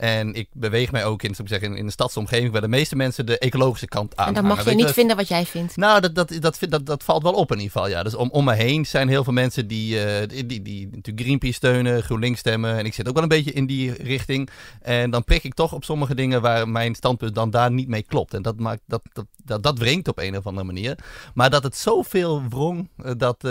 En 0.00 0.34
ik 0.34 0.48
beweeg 0.52 0.92
mij 0.92 1.04
ook 1.04 1.22
in, 1.22 1.34
zou 1.34 1.48
ik 1.48 1.54
zeggen, 1.54 1.76
in 1.76 1.86
de 1.86 1.92
stadsomgeving 1.92 2.52
waar 2.52 2.60
de 2.60 2.68
meeste 2.68 2.96
mensen 2.96 3.26
de 3.26 3.38
ecologische 3.38 3.86
kant 3.86 4.16
aan. 4.16 4.26
En 4.26 4.34
dan 4.34 4.44
mag 4.44 4.64
je 4.64 4.74
niet 4.74 4.90
vinden 4.90 5.16
wat 5.16 5.28
jij 5.28 5.46
vindt. 5.46 5.76
Nou, 5.76 6.00
dat, 6.00 6.14
dat, 6.14 6.36
dat, 6.40 6.58
dat, 6.68 6.86
dat, 6.86 7.04
valt 7.04 7.22
wel 7.22 7.32
op 7.32 7.50
in 7.50 7.56
ieder 7.56 7.72
geval. 7.72 7.88
Ja. 7.88 8.02
Dus 8.02 8.14
om, 8.14 8.30
om 8.30 8.44
me 8.44 8.54
heen 8.54 8.86
zijn 8.86 9.08
heel 9.08 9.24
veel 9.24 9.32
mensen 9.32 9.66
die, 9.66 9.94
uh, 9.94 10.28
die, 10.28 10.46
die, 10.46 10.62
die, 10.62 10.88
natuurlijk 10.92 11.26
Greenpeace 11.26 11.54
steunen, 11.54 12.02
GroenLinks 12.02 12.38
stemmen. 12.38 12.78
En 12.78 12.84
ik 12.84 12.94
zit 12.94 13.08
ook 13.08 13.14
wel 13.14 13.22
een 13.22 13.28
beetje 13.28 13.52
in 13.52 13.66
die 13.66 13.92
richting. 13.92 14.48
En 14.82 15.10
dan 15.10 15.24
prik 15.24 15.44
ik 15.44 15.54
toch 15.54 15.72
op 15.72 15.84
sommige 15.84 16.14
dingen 16.14 16.42
waar 16.42 16.68
mijn 16.68 16.94
standpunt 16.94 17.34
dan 17.34 17.50
daar 17.50 17.70
niet 17.70 17.88
mee 17.88 18.02
klopt. 18.02 18.34
En 18.34 18.42
dat 18.42 18.58
maakt 18.58 18.82
dat, 18.86 19.02
dat, 19.12 19.26
dat, 19.50 19.62
dat 19.62 19.78
wringt 19.78 20.08
op 20.08 20.18
een 20.18 20.36
of 20.36 20.46
andere 20.46 20.66
manier. 20.66 20.98
Maar 21.34 21.50
dat 21.50 21.62
het 21.62 21.76
zoveel 21.76 22.42
wrong, 22.48 22.88
eh, 22.96 23.12
dat... 23.16 23.36
Uh, 23.44 23.50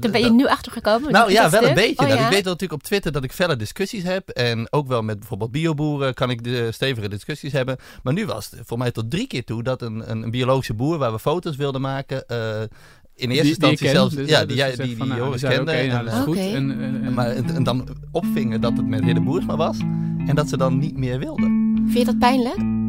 Daar 0.00 0.10
ben 0.10 0.20
je 0.20 0.30
nu 0.30 0.46
achter 0.46 0.72
gekomen? 0.72 1.12
Nou 1.12 1.32
ja, 1.32 1.50
wel 1.50 1.64
een 1.64 1.74
beetje. 1.74 2.02
Oh, 2.02 2.08
nou, 2.08 2.20
Ik 2.20 2.28
weet 2.28 2.44
natuurlijk 2.44 2.72
op 2.72 2.82
Twitter 2.82 3.12
dat 3.12 3.24
ik 3.24 3.32
felle 3.32 3.56
discussies 3.56 4.02
heb. 4.02 4.28
En 4.28 4.72
ook 4.72 4.88
wel 4.88 5.02
met 5.02 5.18
bijvoorbeeld 5.18 5.50
bioboer 5.50 6.14
kan 6.14 6.30
ik 6.30 6.44
de 6.44 6.72
stevige 6.72 7.08
discussies 7.08 7.52
hebben. 7.52 7.76
Maar 8.02 8.12
nu 8.12 8.26
was 8.26 8.50
het 8.50 8.60
voor 8.64 8.78
mij 8.78 8.90
tot 8.90 9.10
drie 9.10 9.26
keer 9.26 9.44
toe 9.44 9.62
dat 9.62 9.82
een, 9.82 10.10
een, 10.10 10.30
biologische 10.30 10.74
boer 10.74 10.98
waar 10.98 11.12
we 11.12 11.18
foto's 11.18 11.56
wilden 11.56 11.80
maken. 11.80 12.24
Uh, 12.28 12.60
in 13.14 13.30
eerste 13.30 13.48
instantie 13.48 13.88
zelfs, 13.88 14.14
dus, 14.14 14.28
ja, 14.28 14.44
die, 14.44 14.56
dus 14.56 14.76
die, 14.76 14.86
die, 14.86 14.96
die 14.96 15.04
nou, 15.04 15.20
Joris 15.20 15.40
kende. 15.40 15.60
Okay, 15.60 15.86
nou, 15.86 16.06
en, 16.06 16.22
goed. 16.22 16.36
En, 16.36 16.80
en, 17.04 17.14
maar, 17.14 17.30
en, 17.30 17.62
dan 17.62 17.88
opvingen 18.10 18.60
dat 18.60 18.76
het 18.76 18.86
met 18.86 19.04
Hidde 19.04 19.20
Boersma 19.20 19.56
was. 19.56 19.78
En 20.26 20.34
dat 20.34 20.48
ze 20.48 20.56
dan 20.56 20.78
niet 20.78 20.96
meer 20.96 21.18
wilden. 21.18 21.74
Vind 21.86 21.98
je 21.98 22.04
dat 22.04 22.18
pijnlijk? 22.18 22.85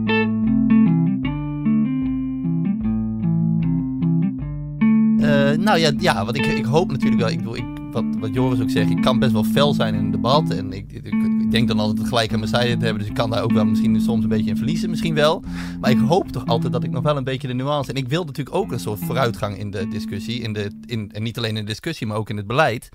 Uh, 5.17 5.51
nou 5.51 5.79
ja, 5.79 5.91
ja 5.97 6.25
want 6.25 6.37
ik, 6.37 6.45
ik 6.45 6.65
hoop 6.65 6.91
natuurlijk 6.91 7.21
wel. 7.21 7.29
Ik, 7.29 7.37
bedoel, 7.37 7.55
ik, 7.55 7.65
wat, 7.91 8.03
wat 8.19 8.33
Joris 8.33 8.61
ook 8.61 8.69
zegt, 8.69 8.89
ik 8.89 9.01
kan 9.01 9.19
best 9.19 9.31
wel 9.31 9.43
fel 9.43 9.73
zijn 9.73 9.93
in 9.93 9.99
een 9.99 10.11
debat. 10.11 10.49
En 10.49 10.73
ik, 10.73 10.91
ik, 10.91 11.51
denk 11.51 11.67
dan 11.67 11.79
altijd 11.79 12.07
gelijk 12.07 12.33
aan 12.33 12.39
mijn 12.39 12.51
zijde 12.51 12.77
te 12.77 12.83
hebben. 12.83 12.99
Dus 12.99 13.11
ik 13.11 13.17
kan 13.17 13.29
daar 13.29 13.43
ook 13.43 13.51
wel 13.51 13.65
misschien 13.65 14.01
soms 14.01 14.23
een 14.23 14.29
beetje 14.29 14.49
in 14.49 14.57
verliezen, 14.57 14.89
misschien 14.89 15.13
wel. 15.13 15.43
Maar 15.81 15.91
ik 15.91 15.99
hoop 15.99 16.31
toch 16.31 16.45
altijd 16.45 16.73
dat 16.73 16.83
ik 16.83 16.91
nog 16.91 17.03
wel 17.03 17.17
een 17.17 17.23
beetje 17.23 17.47
de 17.47 17.53
nuance. 17.53 17.91
En 17.91 17.97
ik 17.97 18.07
wil 18.07 18.23
natuurlijk 18.23 18.55
ook 18.55 18.71
een 18.71 18.79
soort 18.79 18.99
vooruitgang 18.99 19.57
in 19.57 19.71
de 19.71 19.87
discussie. 19.87 20.41
In 20.41 20.53
de, 20.53 20.71
in, 20.85 21.11
en 21.11 21.23
niet 21.23 21.37
alleen 21.37 21.57
in 21.57 21.65
de 21.65 21.71
discussie, 21.71 22.07
maar 22.07 22.17
ook 22.17 22.29
in 22.29 22.37
het 22.37 22.47
beleid. 22.47 22.89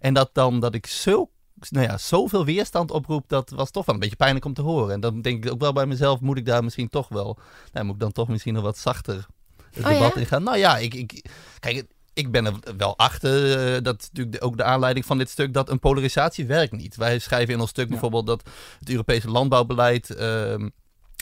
En 0.00 0.14
dat 0.14 0.30
dan 0.32 0.60
dat 0.60 0.74
ik 0.74 0.86
zo 0.86 1.30
nou 1.70 1.86
ja, 1.86 1.98
zoveel 1.98 2.44
weerstand 2.44 2.90
oproep, 2.90 3.28
dat 3.28 3.50
was 3.50 3.70
toch 3.70 3.84
wel 3.84 3.94
een 3.94 4.00
beetje 4.00 4.16
pijnlijk 4.16 4.44
om 4.44 4.54
te 4.54 4.62
horen. 4.62 4.94
En 4.94 5.00
dan 5.00 5.20
denk 5.20 5.44
ik 5.44 5.52
ook 5.52 5.60
wel 5.60 5.72
bij 5.72 5.86
mezelf, 5.86 6.20
moet 6.20 6.38
ik 6.38 6.46
daar 6.46 6.64
misschien 6.64 6.88
toch 6.88 7.08
wel, 7.08 7.38
nou, 7.72 7.84
moet 7.84 7.94
ik 7.94 8.00
dan 8.00 8.12
toch 8.12 8.28
misschien 8.28 8.54
nog 8.54 8.62
wat 8.62 8.78
zachter 8.78 9.26
het 9.70 9.84
oh, 9.84 9.90
debat 9.90 10.28
ja? 10.28 10.38
Nou 10.38 10.58
ja, 10.58 10.78
ik, 10.78 10.94
ik, 10.94 11.24
kijk, 11.60 11.84
ik 12.18 12.30
ben 12.30 12.46
er 12.46 12.54
wel 12.76 12.98
achter, 12.98 13.74
uh, 13.74 13.82
dat 13.82 14.00
is 14.00 14.08
natuurlijk 14.12 14.44
ook 14.44 14.56
de 14.56 14.64
aanleiding 14.64 15.06
van 15.06 15.18
dit 15.18 15.30
stuk, 15.30 15.54
dat 15.54 15.70
een 15.70 15.78
polarisatie 15.78 16.46
werkt 16.46 16.72
niet. 16.72 16.96
Wij 16.96 17.18
schrijven 17.18 17.54
in 17.54 17.60
ons 17.60 17.70
stuk 17.70 17.88
bijvoorbeeld 17.88 18.26
dat 18.26 18.42
het 18.78 18.90
Europese 18.90 19.30
landbouwbeleid, 19.30 20.10
uh, 20.10 20.66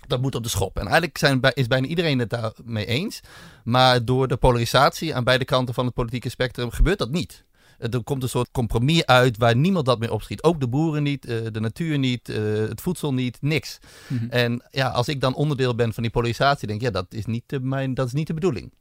dat 0.07 0.21
moet 0.21 0.35
op 0.35 0.43
de 0.43 0.49
schop. 0.49 0.77
En 0.77 0.83
eigenlijk 0.83 1.19
zijn, 1.19 1.41
is 1.53 1.67
bijna 1.67 1.87
iedereen 1.87 2.19
het 2.19 2.31
daarmee 2.31 2.87
eens. 2.87 3.21
Maar 3.65 4.05
door 4.05 4.29
de 4.29 4.37
polarisatie 4.37 5.15
aan 5.15 5.25
beide 5.25 5.45
kanten 5.45 5.75
van 5.75 5.85
het 5.85 5.95
politieke 5.95 6.29
spectrum 6.29 6.71
gebeurt 6.71 6.99
dat 6.99 7.11
niet. 7.11 7.45
Er 7.79 8.03
komt 8.03 8.23
een 8.23 8.29
soort 8.29 8.51
compromis 8.51 9.07
uit 9.07 9.37
waar 9.37 9.57
niemand 9.57 9.87
dat 9.87 9.99
meer 9.99 10.13
opschiet. 10.13 10.43
Ook 10.43 10.61
de 10.61 10.69
boeren 10.69 11.03
niet, 11.03 11.29
uh, 11.29 11.47
de 11.53 11.61
natuur 11.61 11.99
niet, 11.99 12.29
uh, 12.29 12.69
het 12.69 12.81
voedsel 12.81 13.15
niet, 13.15 13.39
niks. 13.41 13.79
Mm 14.07 14.19
-hmm. 14.19 14.31
En 14.31 14.63
ja, 14.71 14.89
als 14.89 15.09
ik 15.09 15.21
dan 15.21 15.35
onderdeel 15.35 15.75
ben 15.75 15.93
van 15.93 16.03
die 16.03 16.13
polarisatie, 16.13 16.67
denk 16.67 16.81
ik, 16.81 16.87
ja, 16.87 16.93
dat 16.93 17.07
is 17.09 17.27
niet 17.27 17.43
de, 17.47 17.61
mijn, 17.61 17.95
dat 17.95 18.07
is 18.07 18.13
niet 18.13 18.27
de 18.27 18.35
bedoeling. 18.35 18.73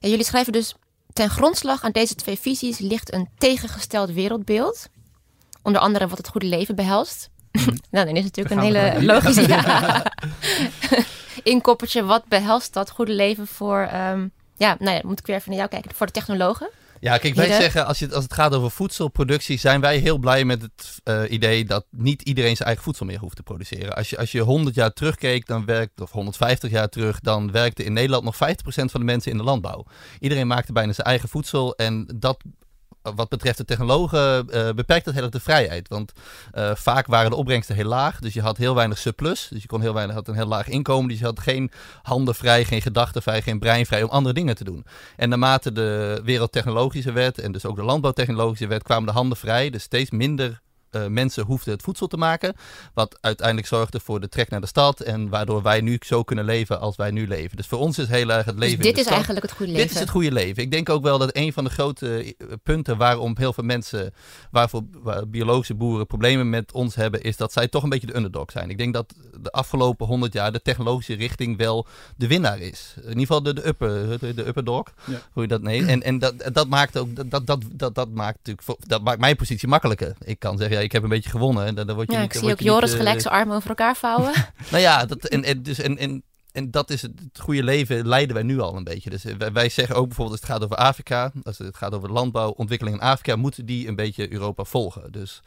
Ja, 0.00 0.08
jullie 0.08 0.24
schrijven 0.24 0.52
dus 0.52 0.74
Ten 1.14 1.30
grondslag 1.30 1.82
aan 1.82 1.92
deze 1.92 2.14
twee 2.14 2.38
visies 2.38 2.78
ligt 2.78 3.12
een 3.12 3.28
tegengesteld 3.38 4.10
wereldbeeld. 4.10 4.88
Onder 5.62 5.80
andere 5.80 6.08
wat 6.08 6.18
het 6.18 6.28
goede 6.28 6.46
leven 6.46 6.76
behelst. 6.76 7.30
Mhm. 7.52 7.68
nou, 7.90 8.06
dan 8.06 8.16
is 8.16 8.24
het 8.24 8.36
natuurlijk 8.36 8.54
een 8.54 8.74
hele 8.74 9.04
logische 9.04 9.48
ja. 9.48 10.12
inkoppertje. 11.52 12.04
Wat 12.04 12.28
behelst 12.28 12.72
dat 12.72 12.90
goede 12.90 13.12
leven 13.12 13.46
voor... 13.46 13.90
Um, 13.94 14.32
ja, 14.56 14.76
nou 14.78 14.96
ja, 14.96 15.00
moet 15.04 15.18
ik 15.18 15.26
weer 15.26 15.36
even 15.36 15.48
naar 15.48 15.58
jou 15.58 15.70
kijken. 15.70 15.94
Voor 15.94 16.06
de 16.06 16.12
technologen. 16.12 16.70
Ja, 17.04 17.18
kijk, 17.18 17.34
wij 17.34 17.46
zeggen, 17.46 17.86
als, 17.86 17.98
je, 17.98 18.14
als 18.14 18.22
het 18.22 18.32
gaat 18.32 18.54
over 18.54 18.70
voedselproductie, 18.70 19.58
zijn 19.58 19.80
wij 19.80 19.98
heel 19.98 20.18
blij 20.18 20.44
met 20.44 20.62
het 20.62 21.00
uh, 21.04 21.30
idee 21.32 21.64
dat 21.64 21.84
niet 21.90 22.22
iedereen 22.22 22.56
zijn 22.56 22.68
eigen 22.68 22.84
voedsel 22.84 23.06
meer 23.06 23.18
hoeft 23.18 23.36
te 23.36 23.42
produceren. 23.42 23.94
Als 23.96 24.10
je, 24.10 24.18
als 24.18 24.32
je 24.32 24.40
100 24.40 24.74
jaar 24.74 24.92
terugkeek, 24.92 25.46
dan 25.46 25.64
werkt, 25.64 26.00
of 26.00 26.10
150 26.10 26.70
jaar 26.70 26.88
terug, 26.88 27.20
dan 27.20 27.50
werkte 27.50 27.84
in 27.84 27.92
Nederland 27.92 28.24
nog 28.24 28.34
50% 28.34 28.38
van 28.64 29.00
de 29.00 29.06
mensen 29.06 29.30
in 29.30 29.36
de 29.36 29.42
landbouw. 29.42 29.84
Iedereen 30.20 30.46
maakte 30.46 30.72
bijna 30.72 30.92
zijn 30.92 31.06
eigen 31.06 31.28
voedsel 31.28 31.74
en 31.74 32.08
dat 32.16 32.36
wat 33.14 33.28
betreft 33.28 33.58
de 33.58 33.64
technologen 33.64 34.46
uh, 34.50 34.70
beperkt 34.70 35.04
dat 35.04 35.14
heel 35.14 35.22
erg 35.22 35.32
de 35.32 35.40
vrijheid. 35.40 35.88
Want 35.88 36.12
uh, 36.54 36.70
vaak 36.74 37.06
waren 37.06 37.30
de 37.30 37.36
opbrengsten 37.36 37.74
heel 37.74 37.84
laag. 37.84 38.18
Dus 38.18 38.34
je 38.34 38.40
had 38.40 38.56
heel 38.56 38.74
weinig 38.74 38.98
surplus. 38.98 39.48
Dus 39.50 39.62
je 39.62 39.68
kon 39.68 39.80
heel 39.80 39.94
weinig, 39.94 40.14
had 40.14 40.28
een 40.28 40.34
heel 40.34 40.46
laag 40.46 40.68
inkomen. 40.68 41.08
Dus 41.08 41.18
je 41.18 41.24
had 41.24 41.40
geen 41.40 41.70
handen 42.02 42.34
vrij, 42.34 42.64
geen 42.64 42.82
gedachten 42.82 43.22
vrij, 43.22 43.42
geen 43.42 43.58
brein 43.58 43.86
vrij 43.86 44.02
om 44.02 44.08
andere 44.08 44.34
dingen 44.34 44.56
te 44.56 44.64
doen. 44.64 44.86
En 45.16 45.28
naarmate 45.28 45.72
de 45.72 46.20
wereldtechnologische 46.24 47.12
werd 47.12 47.38
en 47.38 47.52
dus 47.52 47.66
ook 47.66 47.76
de 47.76 47.82
landbouwtechnologische 47.82 48.66
werd, 48.66 48.82
kwamen 48.82 49.06
de 49.06 49.12
handen 49.12 49.38
vrij. 49.38 49.70
Dus 49.70 49.82
steeds 49.82 50.10
minder 50.10 50.62
uh, 50.94 51.06
mensen 51.06 51.44
hoefden 51.44 51.72
het 51.72 51.82
voedsel 51.82 52.06
te 52.06 52.16
maken. 52.16 52.54
Wat 52.94 53.18
uiteindelijk 53.20 53.66
zorgde 53.66 54.00
voor 54.00 54.20
de 54.20 54.28
trek 54.28 54.50
naar 54.50 54.60
de 54.60 54.66
stad. 54.66 55.00
En 55.00 55.28
waardoor 55.28 55.62
wij 55.62 55.80
nu 55.80 55.98
zo 56.06 56.22
kunnen 56.22 56.44
leven 56.44 56.80
als 56.80 56.96
wij 56.96 57.10
nu 57.10 57.26
leven. 57.26 57.56
Dus 57.56 57.66
voor 57.66 57.78
ons 57.78 57.98
is 57.98 58.08
heel 58.08 58.30
erg 58.30 58.44
het 58.44 58.54
dus 58.54 58.64
leven. 58.64 58.82
Dus 58.82 58.92
dit 58.94 59.06
is 59.06 59.12
eigenlijk 59.12 59.42
het 59.42 59.54
goede 59.54 59.72
leven. 59.72 59.86
Dit 59.86 59.94
is 59.94 60.00
het 60.00 60.10
goede 60.10 60.32
leven. 60.32 60.62
Ik 60.62 60.70
denk 60.70 60.88
ook 60.88 61.02
wel 61.02 61.18
dat 61.18 61.36
een 61.36 61.52
van 61.52 61.64
de 61.64 61.70
grote 61.70 62.34
eh, 62.38 62.46
punten 62.62 62.96
waarom 62.96 63.34
heel 63.36 63.52
veel 63.52 63.64
mensen, 63.64 64.14
waarvoor 64.50 64.82
waar 64.92 65.28
biologische 65.28 65.74
boeren 65.74 66.06
problemen 66.06 66.50
met 66.50 66.72
ons 66.72 66.94
hebben, 66.94 67.22
is 67.22 67.36
dat 67.36 67.52
zij 67.52 67.68
toch 67.68 67.82
een 67.82 67.88
beetje 67.88 68.06
de 68.06 68.16
underdog 68.16 68.50
zijn. 68.50 68.70
Ik 68.70 68.78
denk 68.78 68.94
dat 68.94 69.14
de 69.42 69.50
afgelopen 69.50 70.06
honderd 70.06 70.32
jaar 70.32 70.52
de 70.52 70.62
technologische 70.62 71.14
richting 71.14 71.56
wel 71.56 71.86
de 72.16 72.26
winnaar 72.26 72.58
is. 72.58 72.94
In 72.96 73.08
ieder 73.08 73.20
geval 73.20 73.42
de, 73.42 73.54
de 73.54 73.66
upper, 73.66 74.18
de, 74.18 74.34
de 74.34 74.46
upper 74.46 74.64
dog. 74.64 74.92
Ja. 75.04 75.20
Hoe 75.32 75.42
je 75.42 75.48
dat 75.48 75.62
nee. 75.62 75.86
En, 75.86 76.02
en 76.02 76.18
dat, 76.18 76.34
dat 76.52 76.68
maakt 76.68 76.98
ook 76.98 77.16
dat, 77.16 77.46
dat, 77.46 77.62
dat, 77.72 77.94
dat, 77.94 78.10
maakt 78.10 78.38
natuurlijk 78.44 78.88
dat 78.88 79.02
maakt 79.02 79.20
mijn 79.20 79.36
positie 79.36 79.68
makkelijker. 79.68 80.14
Ik 80.24 80.38
kan 80.38 80.58
zeggen, 80.58 80.76
ja, 80.76 80.82
ik 80.84 80.92
heb 80.92 81.02
een 81.02 81.08
beetje 81.08 81.30
gewonnen. 81.30 81.66
En 81.66 81.74
dan, 81.74 81.86
dan 81.86 81.96
word 81.96 82.10
je 82.10 82.16
ja, 82.16 82.22
niet, 82.22 82.34
ik 82.34 82.40
zie 82.40 82.50
ook 82.50 82.60
Joris 82.60 82.94
gelijk 82.94 83.20
zijn 83.20 83.34
armen 83.34 83.56
over 83.56 83.68
elkaar 83.68 83.96
vouwen. 83.96 84.32
nou 84.70 84.82
ja, 84.82 85.04
dat, 85.06 85.24
en, 85.24 85.44
en, 85.44 85.62
dus, 85.62 85.78
en, 85.78 85.98
en 85.98 86.24
en 86.54 86.70
dat 86.70 86.90
is 86.90 87.02
het, 87.02 87.12
goede 87.40 87.62
leven, 87.62 88.08
leiden 88.08 88.34
wij 88.34 88.44
nu 88.44 88.60
al 88.60 88.76
een 88.76 88.84
beetje. 88.84 89.10
Dus 89.10 89.24
wij, 89.24 89.52
wij, 89.52 89.68
zeggen 89.68 89.96
ook 89.96 90.06
bijvoorbeeld, 90.06 90.40
als 90.40 90.48
het 90.48 90.58
gaat 90.58 90.64
over 90.64 90.84
Afrika, 90.86 91.32
als 91.42 91.58
het 91.58 91.76
gaat 91.76 91.94
over 91.94 92.12
landbouwontwikkeling 92.12 92.96
in 92.96 93.02
Afrika, 93.02 93.36
moeten 93.36 93.66
die 93.66 93.88
een 93.88 93.96
beetje 93.96 94.32
Europa 94.32 94.64
volgen. 94.64 95.12
Dus 95.12 95.42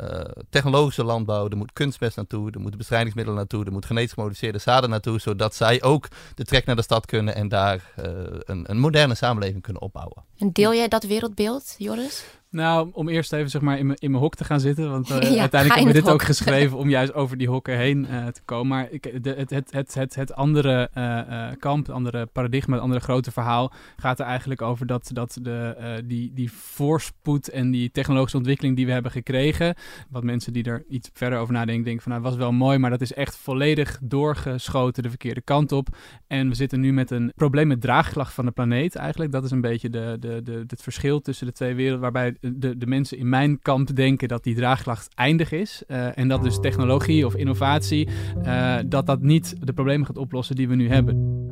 uh, 0.00 0.20
technologische 0.50 1.04
landbouw, 1.04 1.48
er 1.48 1.56
moet 1.56 1.72
kunstmest 1.72 2.16
naartoe, 2.16 2.50
er 2.50 2.60
moeten 2.60 2.78
bestrijdingsmiddelen 2.78 3.38
naartoe, 3.38 3.64
er 3.64 3.72
moet 3.72 3.86
genetisch 3.86 4.12
gemodificeerde 4.12 4.58
zaden 4.58 4.90
naartoe, 4.90 5.20
zodat 5.20 5.54
zij 5.54 5.82
ook 5.82 6.08
de 6.34 6.44
trek 6.44 6.66
naar 6.66 6.76
de 6.76 6.82
stad 6.82 7.06
kunnen 7.06 7.34
en 7.34 7.48
daar 7.48 7.92
uh, 7.98 8.04
een, 8.38 8.70
een 8.70 8.78
moderne 8.78 9.14
samenleving 9.14 9.62
kunnen 9.62 9.82
opbouwen. 9.82 10.24
En 10.36 10.52
deel 10.52 10.74
jij 10.74 10.88
dat 10.88 11.04
wereldbeeld, 11.04 11.74
Joris? 11.78 12.24
Nou, 12.50 12.90
om 12.92 13.08
eerst 13.08 13.32
even 13.32 13.50
zeg 13.50 13.60
maar 13.60 13.78
in 13.78 13.86
mijn, 13.86 13.98
in 13.98 14.10
mijn 14.10 14.22
hok 14.22 14.34
te 14.34 14.44
gaan 14.44 14.60
zitten. 14.60 14.90
Want 14.90 15.08
uh, 15.10 15.14
uiteindelijk 15.16 15.74
hebben 15.74 15.86
we 15.86 16.00
dit 16.00 16.10
ook 16.10 16.22
geschreven 16.32 16.78
om 16.78 16.88
juist 16.88 17.14
over 17.14 17.38
die 17.38 17.48
hokken 17.48 17.76
heen 17.76 18.06
uh, 18.10 18.26
te 18.26 18.40
komen. 18.44 18.66
Maar 18.66 18.90
ik, 18.90 19.22
de, 19.24 19.34
het, 19.34 19.50
het, 19.50 19.72
het, 19.72 19.94
het, 19.94 20.14
het 20.14 20.34
andere 20.34 20.90
uh, 20.94 21.48
kamp, 21.58 21.86
het 21.86 21.94
andere 21.94 22.26
paradigma, 22.26 22.74
het 22.74 22.82
andere 22.82 23.00
grote 23.00 23.30
verhaal 23.30 23.72
gaat 23.96 24.18
er 24.18 24.26
eigenlijk 24.26 24.62
over 24.62 24.86
dat, 24.86 25.10
dat 25.12 25.38
de, 25.42 26.02
die, 26.04 26.32
die 26.34 26.52
voorspoed 26.52 27.48
en 27.48 27.70
die 27.70 27.90
technologische 27.90 28.36
ontwikkeling 28.36 28.76
die 28.76 28.86
we 28.86 28.92
hebben 28.92 29.12
gekregen. 29.12 29.74
Wat 30.08 30.24
mensen 30.24 30.52
die 30.52 30.64
er 30.64 30.84
iets 30.88 31.10
verder 31.12 31.38
over 31.38 31.52
nadenken, 31.52 31.84
denken 31.84 32.02
van 32.02 32.12
nou, 32.12 32.24
was 32.24 32.36
wel 32.36 32.52
mooi, 32.52 32.78
maar 32.78 32.90
dat 32.90 33.00
is 33.00 33.12
echt 33.12 33.36
volledig 33.36 33.98
doorgeschoten 34.02 35.02
de 35.02 35.08
verkeerde 35.08 35.40
kant 35.40 35.72
op. 35.72 35.88
En 36.26 36.48
we 36.48 36.54
zitten 36.54 36.80
nu 36.80 36.92
met 36.92 37.10
een 37.10 37.32
probleem 37.36 37.66
met 37.66 37.80
draagkracht 37.80 38.34
van 38.34 38.44
de 38.44 38.50
planeet 38.50 38.94
eigenlijk. 38.94 39.32
Dat 39.32 39.44
is 39.44 39.50
een 39.50 39.60
beetje 39.60 39.90
de, 39.90 40.16
de, 40.20 40.42
de, 40.42 40.64
het 40.66 40.82
verschil 40.82 41.20
tussen 41.20 41.46
de 41.46 41.52
twee 41.52 41.74
werelden, 41.74 42.00
waarbij 42.00 42.36
de, 42.40 42.78
de 42.78 42.86
mensen 42.86 43.18
in 43.18 43.28
mijn 43.28 43.58
kamp 43.62 43.96
denken 43.96 44.28
dat 44.28 44.44
die 44.44 44.54
draagkracht 44.54 45.14
eindig 45.14 45.52
is. 45.52 45.82
Uh, 45.88 46.18
en 46.18 46.28
dat 46.28 46.42
dus 46.42 46.60
technologie 46.60 47.26
of 47.26 47.34
innovatie, 47.34 48.08
uh, 48.42 48.76
dat 48.86 49.06
dat 49.06 49.22
niet 49.22 49.54
de 49.60 49.72
problemen 49.72 50.06
gaat 50.06 50.16
oplossen 50.16 50.56
die 50.56 50.68
we 50.68 50.74
nu 50.74 50.88
hebben. 50.88 51.47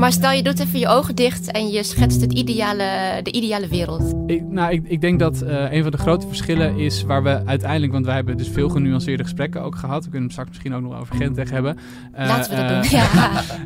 Maar 0.00 0.12
stel 0.12 0.30
je 0.30 0.42
doet 0.42 0.60
even 0.60 0.78
je 0.78 0.88
ogen 0.88 1.16
dicht 1.16 1.50
en 1.50 1.68
je 1.68 1.82
schetst 1.82 2.20
het 2.20 2.32
ideale, 2.32 3.20
de 3.22 3.32
ideale 3.32 3.68
wereld. 3.68 4.14
Ik, 4.26 4.42
nou, 4.42 4.72
ik, 4.72 4.82
ik 4.86 5.00
denk 5.00 5.18
dat 5.18 5.42
uh, 5.42 5.72
een 5.72 5.82
van 5.82 5.90
de 5.90 5.98
grote 5.98 6.26
verschillen 6.26 6.76
is 6.76 7.02
waar 7.02 7.22
we 7.22 7.46
uiteindelijk, 7.46 7.92
want 7.92 8.04
wij 8.04 8.14
hebben 8.14 8.36
dus 8.36 8.48
veel 8.48 8.68
genuanceerde 8.68 9.22
gesprekken 9.22 9.62
ook 9.62 9.76
gehad. 9.76 10.04
We 10.04 10.10
kunnen 10.10 10.22
het 10.22 10.32
straks 10.32 10.48
misschien 10.48 10.74
ook 10.74 10.82
nog 10.82 11.00
over 11.00 11.16
Gentech 11.16 11.50
hebben. 11.50 11.76
Uh, 12.18 12.26
Laten 12.26 12.50
we 12.50 12.56
dat 12.56 12.70
uh, 12.70 12.82
doen, 12.82 13.00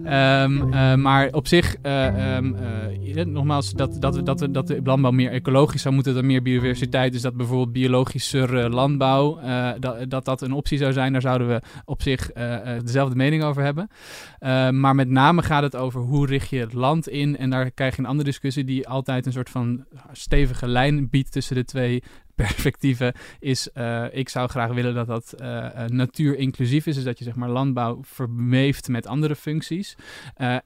ja. 0.05 0.43
um, 0.43 1.01
maar 1.07 1.29
op 1.33 1.47
zich, 1.47 1.77
um, 2.37 2.57
nogmaals, 3.33 3.73
dat, 3.73 4.01
dat, 4.01 4.27
dat, 4.27 4.47
dat 4.51 4.67
de 4.67 4.81
landbouw 4.85 5.11
meer 5.11 5.31
ecologisch 5.31 5.83
zou 5.83 5.95
moeten, 5.95 6.15
dan 6.15 6.27
meer 6.27 6.43
biodiversiteit. 6.43 7.13
Dus 7.13 7.23
dat 7.23 7.37
bijvoorbeeld 7.37 7.73
biologischer 7.73 8.71
landbouw, 8.71 9.39
dat, 9.79 10.11
dat 10.11 10.25
dat 10.25 10.43
een 10.43 10.53
optie 10.53 10.79
zou 10.79 10.93
zijn. 10.93 11.13
Daar 11.13 11.21
zouden 11.21 11.49
we 11.49 11.61
op 11.85 12.03
zich 12.03 12.31
dezelfde 12.85 13.17
mening 13.17 13.43
over 13.43 13.63
hebben. 13.63 13.89
maar 14.81 14.95
met 14.95 15.09
name 15.09 15.43
gaat 15.43 15.63
het 15.63 15.77
over 15.77 16.01
hoe 16.01 16.24
richt 16.25 16.49
je 16.49 16.59
het 16.59 16.73
land 16.73 17.09
in? 17.09 17.37
En 17.37 17.51
daar 17.51 17.71
krijg 17.71 17.97
je 17.97 18.03
een 18.03 18.09
andere 18.09 18.29
discussie 18.29 18.65
die 18.65 18.89
altijd 18.89 19.27
een 19.27 19.33
soort 19.33 19.51
van 19.51 19.85
stevige 20.13 20.69
lijn 20.69 21.11
biedt 21.11 21.33
tussen 21.33 21.57
de 21.57 21.65
twee 21.65 22.03
perspectieven 22.35 23.15
is, 23.39 23.69
uh, 23.75 24.05
ik 24.11 24.29
zou 24.29 24.49
graag 24.49 24.73
willen 24.73 24.95
dat 24.95 25.07
dat 25.07 25.35
natuur 25.87 26.37
inclusief 26.37 26.87
is. 26.87 26.95
Dus 26.95 27.05
dat 27.05 27.19
je 27.19 27.25
zeg 27.25 27.35
maar 27.35 27.49
landbouw 27.49 27.99
vermeeft 28.03 28.89
met 28.89 29.07
andere 29.07 29.37
functies. 29.37 29.97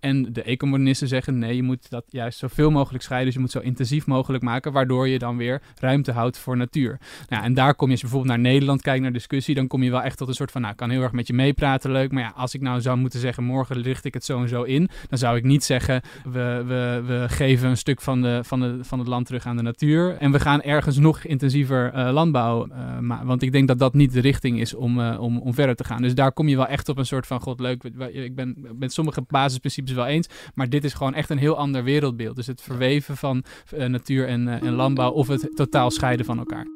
En 0.01 0.33
de 0.33 0.43
ecomodernisten 0.43 1.09
zeggen 1.09 1.39
nee, 1.39 1.57
je 1.57 1.63
moet 1.63 1.91
dat 1.91 2.05
juist 2.09 2.39
zoveel 2.39 2.71
mogelijk 2.71 3.05
scheiden. 3.05 3.27
Dus 3.27 3.37
je 3.37 3.41
moet 3.41 3.51
zo 3.51 3.61
intensief 3.61 4.07
mogelijk 4.07 4.45
maken, 4.45 4.73
waardoor 4.73 5.09
je 5.09 5.19
dan 5.19 5.37
weer 5.37 5.63
ruimte 5.81 6.13
houdt 6.13 6.39
voor 6.39 6.57
natuur. 6.57 7.01
Nou, 7.29 7.45
en 7.45 7.55
daar 7.55 7.75
kom 7.75 7.87
je, 7.87 7.93
als 7.93 8.01
je 8.01 8.07
bijvoorbeeld 8.07 8.37
naar 8.37 8.53
Nederland 8.53 8.83
kijkt, 8.83 9.03
naar 9.03 9.13
discussie, 9.13 9.55
dan 9.55 9.67
kom 9.67 9.83
je 9.83 9.91
wel 9.91 10.03
echt 10.03 10.17
tot 10.17 10.29
een 10.29 10.35
soort 10.35 10.51
van, 10.51 10.61
nou, 10.61 10.73
ik 10.73 10.79
kan 10.79 10.91
heel 10.91 11.03
erg 11.03 11.13
met 11.13 11.27
je 11.27 11.33
meepraten, 11.33 11.91
leuk. 11.91 12.13
Maar 12.13 12.23
ja, 12.23 12.33
als 12.37 12.55
ik 12.55 12.61
nou 12.61 12.81
zou 12.81 12.97
moeten 12.97 13.21
zeggen, 13.21 13.45
morgen 13.45 13.83
richt 13.83 14.05
ik 14.05 14.15
het 14.15 14.25
zo 14.25 14.41
en 14.41 14.49
zo 14.49 14.63
in, 14.63 14.89
dan 15.09 15.19
zou 15.19 15.37
ik 15.37 15.45
niet 15.45 15.65
zeggen, 15.65 16.03
we, 16.25 16.63
we, 16.67 17.03
we 17.07 17.25
geven 17.29 17.69
een 17.69 17.77
stuk 17.77 18.01
van, 18.01 18.23
de, 18.23 18.41
van, 18.45 18.61
de, 18.61 18.79
van 18.81 18.99
het 18.99 19.09
land 19.09 19.27
terug 19.27 19.47
aan 19.47 19.57
de 19.57 19.63
natuur. 19.63 20.17
En 20.17 20.33
we 20.33 20.41
gaan 20.41 20.63
ergens 20.63 20.99
nog 20.99 21.25
intensief 21.25 21.58
uh, 21.67 22.11
landbouw. 22.13 22.67
Uh, 22.67 22.99
maar, 22.99 23.27
want 23.27 23.43
ik 23.43 23.53
denk 23.53 23.69
dat 23.69 23.79
dat 23.79 23.95
niet 23.95 24.13
de 24.13 24.21
richting 24.21 24.61
is 24.61 24.75
om, 24.75 24.99
uh, 24.99 25.21
om, 25.21 25.39
om 25.39 25.55
verder 25.55 25.77
te 25.77 25.85
gaan. 25.85 26.03
Dus 26.03 26.15
daar 26.15 26.33
kom 26.33 26.49
je 26.49 26.57
wel 26.57 26.67
echt 26.67 26.89
op 26.89 26.99
een 26.99 27.07
soort 27.07 27.27
van, 27.27 27.41
god 27.41 27.61
leuk, 27.61 27.85
ik 28.13 28.35
ben 28.35 28.57
met 28.79 28.93
sommige 28.93 29.23
basisprincipes 29.29 29.93
wel 29.93 30.07
eens. 30.07 30.29
Maar 30.55 30.69
dit 30.69 30.85
is 30.85 30.95
gewoon 30.95 31.15
echt 31.15 31.31
een 31.31 31.39
heel 31.39 31.57
ander 31.57 31.85
wereldbeeld. 31.85 32.37
Dus 32.37 32.47
het 32.47 32.61
verweven 32.61 33.17
van 33.17 33.45
natuur 33.89 34.27
en, 34.27 34.49
en 34.49 34.73
landbouw 34.73 35.11
of 35.11 35.29
het 35.29 35.51
totaal 35.55 35.91
scheiden 35.91 36.27
van 36.27 36.39
elkaar. 36.39 36.67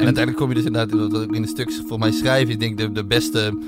En 0.00 0.06
uiteindelijk 0.06 0.36
kom 0.36 0.48
je 0.48 0.54
dus 0.54 0.64
inderdaad, 0.64 1.12
in 1.30 1.42
een 1.42 1.48
stuk 1.48 1.72
voor 1.72 1.98
mij 1.98 2.10
schrijf, 2.10 2.48
ik 2.48 2.60
denk 2.60 2.78
de, 2.78 2.92
de 2.92 3.04
beste 3.04 3.58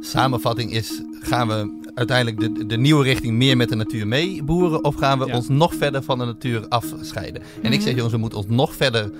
samenvatting 0.00 0.72
is, 0.72 1.02
gaan 1.20 1.48
we 1.48 1.90
uiteindelijk 1.94 2.40
de, 2.40 2.66
de 2.66 2.76
nieuwe 2.76 3.04
richting 3.04 3.36
meer 3.36 3.56
met 3.56 3.68
de 3.68 3.74
natuur 3.74 4.06
meeboeren 4.06 4.84
of 4.84 4.94
gaan 4.94 5.18
we 5.18 5.32
ons 5.32 5.48
nog 5.48 5.74
verder 5.74 6.02
van 6.02 6.18
de 6.18 6.24
natuur 6.24 6.68
afscheiden? 6.68 7.42
En 7.62 7.72
ik 7.72 7.78
mhm. 7.78 7.86
zeg 7.86 7.94
jongens, 7.94 8.12
we 8.12 8.20
moeten 8.20 8.38
ons 8.38 8.48
nog 8.48 8.74
verder 8.74 9.10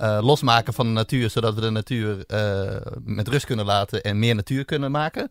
uh, 0.00 0.18
losmaken 0.22 0.72
van 0.72 0.86
de 0.86 0.92
natuur, 0.92 1.30
zodat 1.30 1.54
we 1.54 1.60
de 1.60 1.70
natuur 1.70 2.24
uh, 2.28 2.76
met 3.04 3.28
rust 3.28 3.46
kunnen 3.46 3.64
laten 3.64 4.02
en 4.02 4.18
meer 4.18 4.34
natuur 4.34 4.64
kunnen 4.64 4.90
maken. 4.90 5.28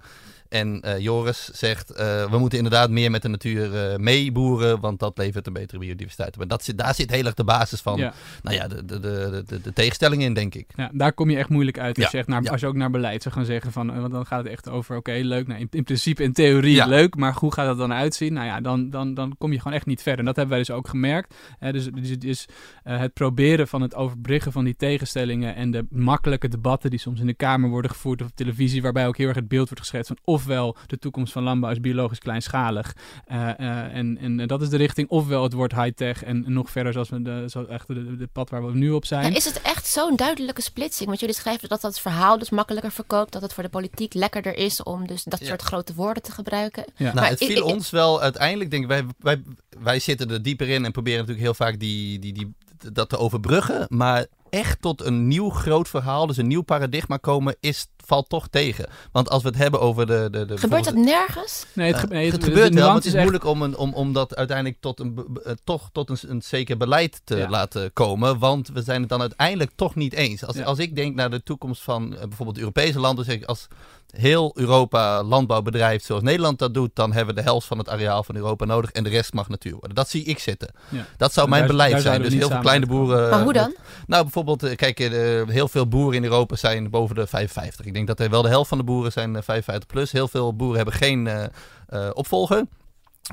En 0.49 0.81
uh, 0.85 0.99
Joris 0.99 1.49
zegt, 1.53 1.91
uh, 1.91 1.97
we 2.29 2.37
moeten 2.37 2.57
inderdaad 2.57 2.89
meer 2.89 3.11
met 3.11 3.21
de 3.21 3.27
natuur 3.27 3.91
uh, 3.91 3.97
meeboeren, 3.97 4.79
want 4.79 4.99
dat 4.99 5.17
levert 5.17 5.47
een 5.47 5.53
betere 5.53 5.79
biodiversiteit. 5.79 6.37
Maar 6.37 6.47
dat 6.47 6.63
zit, 6.63 6.77
daar 6.77 6.95
zit 6.95 7.11
heel 7.11 7.25
erg 7.25 7.33
de 7.33 7.43
basis 7.43 7.81
van 7.81 7.97
ja. 7.97 8.13
Nou 8.41 8.55
ja, 8.55 8.67
de, 8.67 8.85
de, 8.85 8.99
de, 8.99 9.43
de, 9.45 9.61
de 9.61 9.73
tegenstelling 9.73 10.21
in, 10.21 10.33
denk 10.33 10.55
ik. 10.55 10.71
Ja, 10.75 10.89
daar 10.93 11.13
kom 11.13 11.29
je 11.29 11.37
echt 11.37 11.49
moeilijk 11.49 11.79
uit 11.79 11.97
als, 11.97 12.11
je, 12.11 12.17
echt 12.17 12.27
naar, 12.27 12.49
als 12.49 12.61
je 12.61 12.67
ook 12.67 12.75
naar 12.75 12.89
beleid 12.89 13.21
zou 13.21 13.35
gaan 13.35 13.45
zeggen. 13.45 13.71
Van, 13.71 13.99
want 13.99 14.11
dan 14.11 14.25
gaat 14.25 14.43
het 14.43 14.51
echt 14.51 14.69
over, 14.69 14.97
oké, 14.97 15.09
okay, 15.09 15.21
leuk. 15.21 15.47
Nou, 15.47 15.59
in, 15.59 15.67
in, 15.71 15.83
principe, 15.83 16.23
in 16.23 16.33
theorie 16.33 16.87
leuk, 16.87 17.15
maar 17.15 17.33
hoe 17.33 17.53
gaat 17.53 17.65
dat 17.65 17.77
dan 17.77 17.93
uitzien? 17.93 18.33
Nou 18.33 18.45
ja, 18.45 18.61
dan, 18.61 18.89
dan, 18.89 19.13
dan 19.13 19.35
kom 19.37 19.51
je 19.51 19.57
gewoon 19.57 19.73
echt 19.73 19.85
niet 19.85 20.01
verder. 20.01 20.19
En 20.19 20.25
dat 20.25 20.35
hebben 20.35 20.55
wij 20.55 20.65
dus 20.65 20.75
ook 20.75 20.87
gemerkt. 20.87 21.35
Hè, 21.59 21.71
dus 21.71 21.85
dus, 21.85 22.19
dus 22.19 22.45
het 22.83 23.13
proberen 23.13 23.67
van 23.67 23.81
het 23.81 23.95
overbruggen 23.95 24.51
van 24.51 24.63
die 24.63 24.75
tegenstellingen 24.75 25.55
en 25.55 25.71
de 25.71 25.85
makkelijke 25.89 26.47
debatten 26.47 26.89
die 26.89 26.99
soms 26.99 27.19
in 27.19 27.27
de 27.27 27.33
Kamer 27.33 27.69
worden 27.69 27.91
gevoerd 27.91 28.21
of 28.21 28.27
op 28.27 28.35
televisie, 28.35 28.81
waarbij 28.81 29.07
ook 29.07 29.17
heel 29.17 29.27
erg 29.27 29.35
het 29.35 29.47
beeld 29.47 29.69
wordt 29.69 29.83
geschetst 29.83 30.07
van 30.07 30.17
of 30.23 30.38
ofwel 30.39 30.75
de 30.85 30.99
toekomst 30.99 31.33
van 31.33 31.43
landbouw 31.43 31.71
is 31.71 31.79
biologisch 31.79 32.19
kleinschalig. 32.19 32.95
Uh, 33.31 33.35
uh, 33.35 33.95
en, 33.95 34.17
en 34.17 34.47
dat 34.47 34.61
is 34.61 34.69
de 34.69 34.77
richting. 34.77 35.09
Ofwel 35.09 35.43
het 35.43 35.53
wordt 35.53 35.75
high-tech 35.75 36.23
en 36.23 36.43
nog 36.47 36.69
verder 36.69 36.93
zoals 36.93 37.09
we 37.09 37.21
de, 37.21 37.45
zo 37.49 37.65
echt 37.65 37.87
de, 37.87 38.15
de, 38.17 38.27
pad 38.27 38.49
waar 38.49 38.65
we 38.65 38.77
nu 38.77 38.91
op 38.91 39.05
zijn. 39.05 39.31
Ja, 39.31 39.37
is 39.37 39.45
het 39.45 39.61
echt 39.61 39.87
zo'n 39.87 40.15
duidelijke 40.15 40.61
splitsing? 40.61 41.07
Want 41.07 41.19
jullie 41.19 41.35
schrijven 41.35 41.69
dat 41.69 41.81
dat 41.81 41.91
het 41.91 42.01
verhaal 42.01 42.37
dus 42.37 42.49
makkelijker 42.49 42.91
verkoopt. 42.91 43.31
Dat 43.31 43.41
het 43.41 43.53
voor 43.53 43.63
de 43.63 43.69
politiek 43.69 44.13
lekkerder 44.13 44.57
is 44.57 44.83
om 44.83 45.07
dus 45.07 45.23
dat 45.23 45.39
soort 45.43 45.61
grote 45.61 45.93
woorden 45.93 46.23
te 46.23 46.31
gebruiken. 46.31 46.85
Ja. 46.95 47.13
Nou, 47.13 47.27
het 47.27 47.45
viel 47.45 47.65
ons 47.65 47.89
wel 47.89 48.21
uiteindelijk, 48.21 48.71
denk 48.71 48.83
ik, 48.83 48.89
wij, 48.89 49.05
wij, 49.19 49.43
wij 49.79 49.99
zitten 49.99 50.31
er 50.31 50.41
dieper 50.41 50.69
in 50.69 50.85
en 50.85 50.91
proberen 50.91 51.19
natuurlijk 51.19 51.45
heel 51.45 51.53
vaak 51.53 51.79
die, 51.79 52.19
die, 52.19 52.33
die, 52.33 52.53
dat 52.93 53.09
te 53.09 53.17
overbruggen. 53.17 53.85
Maar 53.89 54.25
echt 54.49 54.81
tot 54.81 55.01
een 55.01 55.27
nieuw 55.27 55.49
groot 55.49 55.87
verhaal, 55.87 56.27
dus 56.27 56.37
een 56.37 56.47
nieuw 56.47 56.61
paradigma 56.61 57.17
komen, 57.17 57.55
is, 57.59 57.87
valt 58.05 58.29
toch 58.29 58.47
tegen. 58.47 58.89
Want 59.11 59.29
als 59.29 59.43
we 59.43 59.49
het 59.49 59.57
hebben 59.57 59.81
over 59.81 60.07
de... 60.07 60.27
de, 60.31 60.45
de 60.45 60.57
gebeurt 60.57 60.85
dat 60.85 60.95
nergens? 60.95 61.65
Nee, 61.73 61.93
het, 61.93 62.09
nee, 62.09 62.25
het, 62.25 62.33
het 62.33 62.43
gebeurt 62.43 62.73
wel, 62.73 62.87
maar 62.87 62.95
het 62.95 63.05
is 63.05 63.13
moeilijk 63.13 63.43
om, 63.43 63.61
een, 63.61 63.77
om, 63.77 63.93
om 63.93 64.13
dat 64.13 64.35
uiteindelijk 64.35 64.77
tot 64.79 64.99
een, 64.99 65.27
uh, 65.45 65.53
toch 65.63 65.89
tot 65.91 66.09
een, 66.09 66.17
een 66.27 66.41
zeker 66.41 66.77
beleid 66.77 67.21
te 67.23 67.35
ja. 67.35 67.49
laten 67.49 67.93
komen. 67.93 68.39
Want 68.39 68.67
we 68.67 68.81
zijn 68.81 68.99
het 68.99 69.09
dan 69.09 69.21
uiteindelijk 69.21 69.71
toch 69.75 69.95
niet 69.95 70.13
eens. 70.13 70.45
Als, 70.45 70.55
ja. 70.55 70.63
als 70.63 70.79
ik 70.79 70.95
denk 70.95 71.15
naar 71.15 71.29
de 71.29 71.43
toekomst 71.43 71.81
van 71.81 72.13
uh, 72.13 72.19
bijvoorbeeld 72.19 72.57
Europese 72.57 72.99
landen, 72.99 73.25
zeg 73.25 73.35
ik 73.35 73.43
als 73.43 73.67
heel 74.17 74.51
Europa 74.55 75.23
landbouw 75.23 75.61
bedrijft 75.61 76.05
zoals 76.05 76.23
Nederland 76.23 76.59
dat 76.59 76.73
doet, 76.73 76.89
dan 76.93 77.13
hebben 77.13 77.35
we 77.35 77.41
de 77.41 77.47
helft 77.47 77.67
van 77.67 77.77
het 77.77 77.89
areaal 77.89 78.23
van 78.23 78.35
Europa 78.35 78.65
nodig 78.65 78.91
en 78.91 79.03
de 79.03 79.09
rest 79.09 79.33
mag 79.33 79.49
natuur 79.49 79.71
worden. 79.71 79.95
Dat 79.95 80.09
zie 80.09 80.23
ik 80.23 80.39
zitten. 80.39 80.69
Ja. 80.89 81.05
Dat 81.17 81.33
zou 81.33 81.49
mijn 81.49 81.61
daar, 81.61 81.71
beleid 81.71 81.91
daar 81.91 82.01
zijn. 82.01 82.21
Dus 82.21 82.33
heel 82.33 82.49
veel 82.49 82.59
kleine 82.59 82.85
boeren. 82.85 83.29
Maar 83.29 83.43
hoe 83.43 83.53
dan? 83.53 83.75
Nou, 84.07 84.23
bijvoorbeeld, 84.23 84.75
kijk, 84.75 84.99
uh, 84.99 85.09
heel 85.47 85.67
veel 85.67 85.87
boeren 85.87 86.17
in 86.17 86.23
Europa 86.23 86.55
zijn 86.55 86.89
boven 86.89 87.15
de 87.15 87.27
55. 87.27 87.85
Ik 87.85 87.93
denk 87.93 88.07
dat 88.07 88.19
er 88.19 88.29
wel 88.29 88.41
de 88.41 88.49
helft 88.49 88.69
van 88.69 88.77
de 88.77 88.83
boeren 88.83 89.11
zijn 89.11 89.43
55 89.43 89.85
plus. 89.85 90.11
Heel 90.11 90.27
veel 90.27 90.55
boeren 90.55 90.75
hebben 90.75 90.93
geen 90.93 91.25
uh, 91.25 91.43
uh, 91.89 92.09
opvolger. 92.13 92.65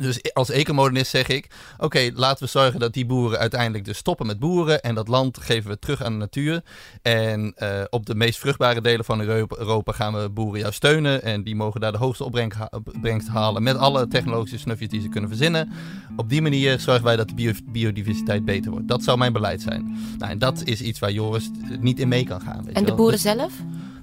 Dus 0.00 0.32
als 0.32 0.50
ecomodernist 0.50 1.10
zeg 1.10 1.28
ik, 1.28 1.50
oké, 1.78 2.10
laten 2.14 2.44
we 2.44 2.50
zorgen 2.50 2.80
dat 2.80 2.92
die 2.92 3.06
boeren 3.06 3.38
uiteindelijk 3.38 3.84
dus 3.84 3.98
stoppen 3.98 4.26
met 4.26 4.38
boeren 4.38 4.82
en 4.82 4.94
dat 4.94 5.08
land 5.08 5.38
geven 5.38 5.70
we 5.70 5.78
terug 5.78 6.02
aan 6.02 6.12
de 6.12 6.18
natuur. 6.18 6.62
En 7.02 7.54
uh, 7.58 7.68
op 7.90 8.06
de 8.06 8.14
meest 8.14 8.38
vruchtbare 8.38 8.80
delen 8.80 9.04
van 9.04 9.20
Europa 9.20 9.92
gaan 9.92 10.14
we 10.14 10.28
boeren 10.30 10.60
juist 10.60 10.76
steunen 10.76 11.22
en 11.22 11.42
die 11.42 11.54
mogen 11.54 11.80
daar 11.80 11.92
de 11.92 11.98
hoogste 11.98 12.24
opbrengst 12.24 13.28
halen 13.28 13.62
met 13.62 13.76
alle 13.76 14.08
technologische 14.08 14.58
snufjes 14.58 14.88
die 14.88 15.00
ze 15.00 15.08
kunnen 15.08 15.30
verzinnen. 15.30 15.72
Op 16.16 16.28
die 16.28 16.42
manier 16.42 16.80
zorgen 16.80 17.04
wij 17.04 17.16
dat 17.16 17.28
de 17.28 17.34
bio 17.34 17.52
biodiversiteit 17.64 18.44
beter 18.44 18.70
wordt. 18.70 18.88
Dat 18.88 19.02
zou 19.02 19.18
mijn 19.18 19.32
beleid 19.32 19.62
zijn. 19.62 19.98
Nou, 20.18 20.30
en 20.30 20.38
dat 20.38 20.62
is 20.64 20.80
iets 20.80 20.98
waar 20.98 21.12
Joris 21.12 21.50
niet 21.80 22.00
in 22.00 22.08
mee 22.08 22.24
kan 22.24 22.40
gaan. 22.40 22.64
Weet 22.64 22.74
en 22.74 22.84
de 22.84 22.94
boeren 22.94 23.14
dus, 23.14 23.22
zelf? 23.22 23.52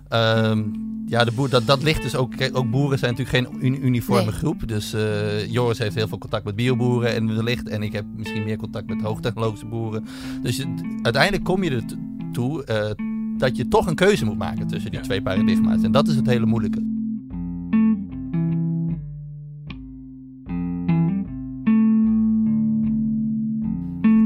Um, 0.09 0.92
ja, 1.13 1.23
de 1.23 1.31
boer, 1.31 1.49
dat, 1.49 1.65
dat 1.65 1.83
ligt 1.83 2.01
dus 2.01 2.15
ook. 2.15 2.35
Kijk, 2.35 2.57
ook 2.57 2.69
boeren 2.69 2.99
zijn 2.99 3.15
natuurlijk 3.15 3.59
geen 3.59 3.85
uniforme 3.85 4.31
groep. 4.31 4.67
Dus 4.67 4.93
uh, 4.93 5.51
Joris 5.51 5.77
heeft 5.77 5.95
heel 5.95 6.07
veel 6.07 6.17
contact 6.17 6.45
met 6.45 6.55
bioboeren 6.55 7.13
en 7.13 7.35
wellicht. 7.35 7.69
En 7.69 7.83
ik 7.83 7.93
heb 7.93 8.05
misschien 8.15 8.43
meer 8.43 8.57
contact 8.57 8.87
met 8.87 9.01
hoogtechnologische 9.01 9.65
boeren. 9.65 10.05
Dus 10.41 10.65
uiteindelijk 11.01 11.43
kom 11.43 11.63
je 11.63 11.69
er 11.69 11.83
toe 12.31 12.65
uh, 12.69 13.05
dat 13.37 13.57
je 13.57 13.67
toch 13.67 13.87
een 13.87 13.95
keuze 13.95 14.25
moet 14.25 14.37
maken 14.37 14.67
tussen 14.67 14.91
die 14.91 14.99
twee 14.99 15.21
paradigma's. 15.21 15.83
En 15.83 15.91
dat 15.91 16.07
is 16.07 16.15
het 16.15 16.25
hele 16.25 16.45
moeilijke. 16.45 17.02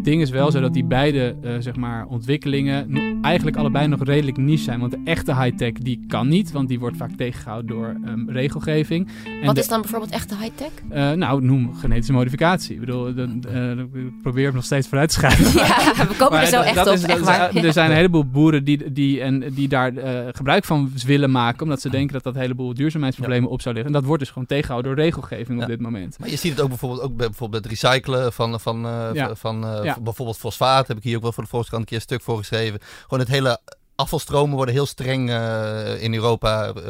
Ding 0.09 0.21
is 0.21 0.29
wel 0.29 0.51
zo 0.51 0.61
dat 0.61 0.73
die 0.73 0.85
beide 0.85 1.35
uh, 1.43 1.55
zeg 1.59 1.75
maar, 1.75 2.05
ontwikkelingen 2.05 2.89
eigenlijk 3.21 3.57
allebei 3.57 3.87
nog 3.87 4.03
redelijk 4.03 4.37
niche 4.37 4.63
zijn. 4.63 4.79
Want 4.79 4.91
de 4.91 5.01
echte 5.03 5.35
high-tech 5.35 5.71
die 5.71 6.05
kan 6.07 6.27
niet, 6.27 6.51
want 6.51 6.67
die 6.67 6.79
wordt 6.79 6.97
vaak 6.97 7.11
tegengehouden 7.17 7.75
door 7.75 7.95
um, 8.05 8.29
regelgeving. 8.29 9.07
En 9.41 9.45
Wat 9.45 9.57
is 9.57 9.67
dan 9.67 9.81
bijvoorbeeld 9.81 10.11
echte 10.11 10.35
high-tech? 10.35 10.71
Uh, 10.91 11.11
nou, 11.11 11.43
noem 11.43 11.75
genetische 11.75 12.13
modificatie. 12.13 12.73
Ik 12.73 12.79
bedoel, 12.79 13.13
de, 13.15 13.87
ik 13.93 14.21
probeer 14.21 14.45
hem 14.45 14.55
nog 14.55 14.63
steeds 14.63 14.87
vooruit 14.87 15.09
te 15.09 15.15
schrijven. 15.15 15.45
ja, 15.65 16.07
we 16.07 16.15
komen 16.17 16.39
er 16.39 16.47
zo 16.47 16.61
echt 16.61 16.87
op. 16.87 16.93
Is, 16.93 17.03
echt 17.03 17.23
maar. 17.23 17.55
Er 17.55 17.73
zijn 17.73 17.89
een 17.89 17.95
heleboel 17.95 18.25
boeren 18.25 18.63
die, 18.63 18.91
die, 18.91 19.21
en, 19.21 19.53
die 19.53 19.67
daar 19.67 19.91
gebruik 20.31 20.65
van 20.65 20.91
willen 21.05 21.31
maken, 21.31 21.63
omdat 21.63 21.81
ze 21.81 21.89
denken 21.89 22.13
dat 22.13 22.23
dat 22.23 22.35
een 22.35 22.41
heleboel 22.41 22.73
duurzaamheidsproblemen 22.73 23.49
op 23.49 23.61
zou 23.61 23.75
liggen. 23.75 23.93
En 23.93 23.99
dat 23.99 24.07
wordt 24.07 24.23
dus 24.23 24.31
gewoon 24.31 24.47
tegengehouden 24.47 24.95
door 24.95 25.03
regelgeving 25.03 25.61
op 25.61 25.67
dit 25.67 25.81
moment. 25.81 26.19
Maar 26.19 26.29
je 26.29 26.35
ziet 26.35 26.51
het 26.51 26.61
ook 26.61 26.69
bijvoorbeeld, 26.69 27.01
ook 27.01 27.15
bij, 27.15 27.27
bijvoorbeeld 27.27 27.63
het 27.63 27.71
recyclen 27.71 28.33
van, 28.33 28.59
van, 28.59 28.87
van 29.33 29.65
bijvoorbeeld 30.01 30.37
fosfaat. 30.37 30.87
Heb 30.87 30.97
ik 30.97 31.03
hier 31.03 31.15
ook 31.15 31.21
wel 31.21 31.31
voor 31.31 31.43
de 31.43 31.49
Volkskrant 31.49 31.81
een 31.81 31.87
keer 31.87 31.97
een 31.97 32.03
stuk 32.03 32.21
voor 32.21 32.37
geschreven. 32.37 32.79
Gewoon 33.01 33.19
het 33.19 33.27
hele 33.27 33.59
afvalstromen 33.97 34.55
worden 34.55 34.73
heel 34.73 34.85
streng 34.85 35.29
uh, 35.29 36.03
in 36.03 36.13
Europa 36.13 36.73
uh, 36.75 36.83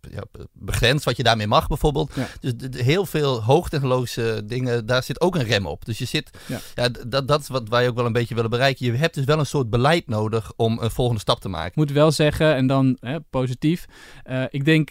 ja, 0.00 0.22
begrensd. 0.52 1.04
Wat 1.04 1.16
je 1.16 1.22
daarmee 1.22 1.46
mag 1.46 1.66
bijvoorbeeld. 1.66 2.12
Dus 2.40 2.52
heel 2.70 3.06
veel 3.06 3.42
hoogtechnologische 3.42 4.42
dingen, 4.44 4.86
daar 4.86 5.02
zit 5.02 5.20
ook 5.20 5.34
een 5.34 5.44
rem 5.44 5.66
op. 5.66 5.84
Dus 5.84 5.98
je 5.98 6.04
zit, 6.04 6.30
ja. 6.46 6.60
ja 6.74 6.88
dat, 7.06 7.28
dat 7.28 7.40
is 7.40 7.48
wat 7.48 7.68
wij 7.68 7.88
ook 7.88 7.96
wel 7.96 8.06
een 8.06 8.12
beetje 8.12 8.34
willen 8.34 8.50
bereiken. 8.50 8.86
Je 8.86 8.92
hebt 8.92 9.14
dus 9.14 9.24
wel 9.24 9.38
een 9.38 9.46
soort 9.46 9.70
beleid 9.70 10.08
nodig 10.08 10.52
om 10.56 10.78
een 10.78 10.90
volgende 10.90 11.20
stap 11.20 11.40
te 11.40 11.48
maken. 11.48 11.70
Ik 11.70 11.76
moet 11.76 11.92
wel 11.92 12.12
zeggen, 12.12 12.54
en 12.54 12.66
dan 12.66 12.96
hè, 13.00 13.20
positief. 13.20 13.86
Uh, 14.30 14.44
ik 14.50 14.64
denk 14.64 14.90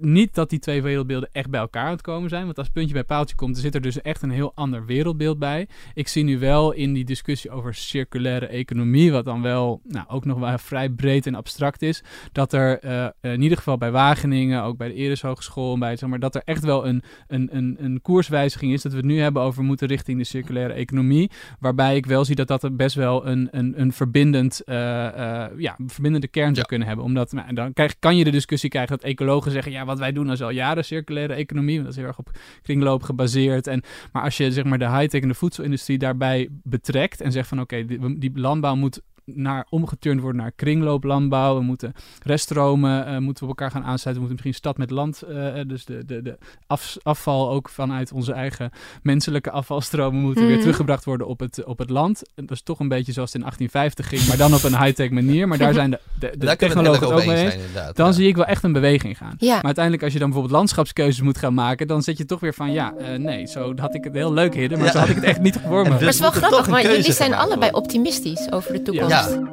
niet 0.00 0.34
dat 0.34 0.50
die 0.50 0.58
twee 0.58 0.82
wereldbeelden 0.82 1.28
echt 1.32 1.50
bij 1.50 1.60
elkaar 1.60 1.84
aan 1.84 1.90
het 1.90 2.00
komen 2.00 2.28
zijn. 2.28 2.44
Want 2.44 2.58
als 2.58 2.68
puntje 2.68 2.94
bij 2.94 3.04
paaltje 3.04 3.36
komt, 3.36 3.58
zit 3.58 3.74
er 3.74 3.80
dus 3.80 4.02
echt 4.02 4.22
een 4.22 4.30
heel 4.30 4.52
ander 4.54 4.86
wereldbeeld 4.86 5.38
bij. 5.38 5.68
Ik 5.94 6.08
zie 6.08 6.24
nu 6.24 6.38
wel 6.38 6.72
in 6.72 6.92
die 6.92 7.04
discussie 7.04 7.50
over 7.50 7.74
circulaire 7.74 8.46
economie, 8.46 9.12
wat 9.12 9.24
dan 9.24 9.42
wel 9.42 9.80
nou, 9.84 10.06
ook 10.08 10.24
nog 10.24 10.38
wel 10.38 10.58
vrij 10.58 10.88
breed 10.88 11.26
en 11.26 11.34
abstract 11.34 11.82
is, 11.82 12.02
dat 12.32 12.52
er 12.52 12.84
uh, 12.84 13.32
in 13.32 13.42
ieder 13.42 13.56
geval 13.58 13.78
bij 13.78 13.90
Wageningen, 13.90 14.62
ook 14.62 14.76
bij 14.76 14.88
de 14.88 14.94
Eres 14.94 15.22
Hogeschool, 15.22 15.78
bij, 15.78 15.96
zeg 15.96 16.08
maar, 16.08 16.18
dat 16.18 16.34
er 16.34 16.42
echt 16.44 16.64
wel 16.64 16.86
een, 16.86 17.02
een, 17.26 17.56
een, 17.56 17.76
een 17.78 18.00
koerswijziging 18.02 18.72
is. 18.72 18.82
Dat 18.82 18.92
we 18.92 18.98
het 18.98 19.06
nu 19.06 19.20
hebben 19.20 19.42
over 19.42 19.62
moeten 19.62 19.88
richting 19.88 20.18
de 20.18 20.24
circulaire 20.24 20.72
economie. 20.72 21.30
Waarbij 21.60 21.96
ik 21.96 22.06
wel 22.06 22.24
zie 22.24 22.34
dat 22.34 22.48
dat 22.48 22.76
best 22.76 22.96
wel 22.96 23.26
een, 23.26 23.48
een, 23.50 23.80
een 23.80 23.92
verbindend, 23.92 24.62
uh, 24.66 24.76
uh, 24.76 25.44
ja, 25.56 25.76
verbindende 25.86 26.28
kern 26.28 26.54
zou 26.54 26.66
kunnen 26.66 26.86
hebben. 26.86 27.04
Omdat 27.04 27.32
nou, 27.32 27.54
dan 27.54 27.72
krijg, 27.72 27.98
kan 27.98 28.16
je 28.16 28.24
de 28.24 28.30
discussie 28.30 28.70
krijgen 28.70 28.96
dat 28.96 29.06
ecologen 29.06 29.52
zeggen, 29.54 29.72
ja, 29.72 29.84
wat 29.84 29.98
wij 29.98 30.12
doen 30.12 30.30
is 30.30 30.42
al 30.42 30.50
jaren 30.50 30.84
circulaire 30.84 31.34
economie. 31.34 31.74
Want 31.74 31.84
dat 31.84 31.92
is 31.92 32.00
heel 32.00 32.08
erg 32.08 32.18
op 32.18 32.30
kringloop 32.62 33.02
gebaseerd. 33.02 33.66
En, 33.66 33.82
maar 34.12 34.22
als 34.22 34.36
je 34.36 34.52
zeg 34.52 34.64
maar 34.64 34.78
de 34.78 34.90
high-tech 34.90 35.22
en 35.22 35.28
de 35.28 35.34
voedselindustrie 35.34 35.98
daarbij 35.98 36.48
betrekt 36.50 37.20
en 37.20 37.32
zegt 37.32 37.48
van 37.48 37.60
oké, 37.60 37.84
die, 37.84 38.18
die 38.18 38.32
landbouw 38.34 38.74
moet 38.74 39.02
naar, 39.24 39.66
omgeturnd 39.68 40.20
worden 40.20 40.40
naar 40.40 40.52
kringlooplandbouw. 40.52 41.56
We 41.56 41.62
moeten 41.62 41.92
reststromen 42.22 43.12
uh, 43.12 43.18
moeten 43.18 43.42
we 43.42 43.48
elkaar 43.48 43.70
gaan 43.70 43.84
aansluiten. 43.84 44.12
We 44.12 44.28
moeten 44.28 44.32
misschien 44.32 44.54
stad 44.54 44.78
met 44.78 44.90
land, 44.90 45.22
uh, 45.28 45.54
dus 45.66 45.84
de, 45.84 46.04
de, 46.04 46.22
de 46.22 46.38
af, 46.66 46.96
afval 47.02 47.50
ook 47.50 47.68
vanuit 47.68 48.12
onze 48.12 48.32
eigen 48.32 48.70
menselijke 49.02 49.50
afvalstromen 49.50 50.20
moeten 50.20 50.42
weer 50.42 50.52
mhm. 50.52 50.60
teruggebracht 50.60 51.04
worden 51.04 51.26
op 51.26 51.40
het, 51.40 51.64
op 51.64 51.78
het 51.78 51.90
land. 51.90 52.22
Dat 52.34 52.50
is 52.50 52.62
toch 52.62 52.80
een 52.80 52.88
beetje 52.88 53.12
zoals 53.12 53.32
het 53.32 53.42
in 53.42 53.48
1850 53.48 54.08
ging, 54.08 54.28
maar 54.28 54.48
dan 54.48 54.54
op 54.54 54.62
een 54.62 54.82
high-tech 54.84 55.10
manier. 55.10 55.48
Maar 55.48 55.58
daar 55.58 55.74
zijn 55.74 55.90
de, 55.90 56.00
de, 56.18 56.32
de 56.38 56.56
technologen 56.66 57.14
ook 57.14 57.26
mee 57.26 57.52
eens. 57.52 57.54
Dan 57.92 58.14
zie 58.14 58.28
ik 58.28 58.36
wel 58.36 58.44
echt 58.44 58.62
een 58.62 58.72
beweging 58.72 59.16
gaan. 59.16 59.34
Ja. 59.38 59.54
Maar 59.54 59.64
uiteindelijk 59.64 60.04
als 60.04 60.12
je 60.12 60.18
dan 60.18 60.28
bijvoorbeeld 60.28 60.58
landschapskeuzes 60.58 61.22
moet 61.22 61.38
gaan 61.38 61.54
maken, 61.54 61.86
dan 61.86 62.02
zit 62.02 62.18
je 62.18 62.24
toch 62.24 62.40
weer 62.40 62.54
van 62.54 62.72
ja, 62.72 62.94
uh, 62.98 63.18
nee, 63.18 63.46
zo 63.46 63.72
had 63.76 63.94
ik 63.94 64.04
het 64.04 64.14
heel 64.14 64.32
leuk 64.32 64.54
hidden, 64.54 64.78
maar 64.78 64.90
zo 64.90 64.98
had 64.98 65.08
ik 65.08 65.14
het 65.14 65.24
echt 65.24 65.40
niet 65.40 65.58
voor 65.66 65.82
me. 65.82 65.88
Maar 65.88 66.00
het 66.00 66.14
is 66.14 66.20
wel 66.20 66.30
grappig, 66.30 66.68
maar 66.68 66.82
jullie 66.82 67.12
zijn 67.12 67.34
allebei 67.34 67.70
optimistisch 67.72 68.52
over 68.52 68.72
de 68.72 68.82
toekomst. 68.82 69.13
Ja. 69.14 69.52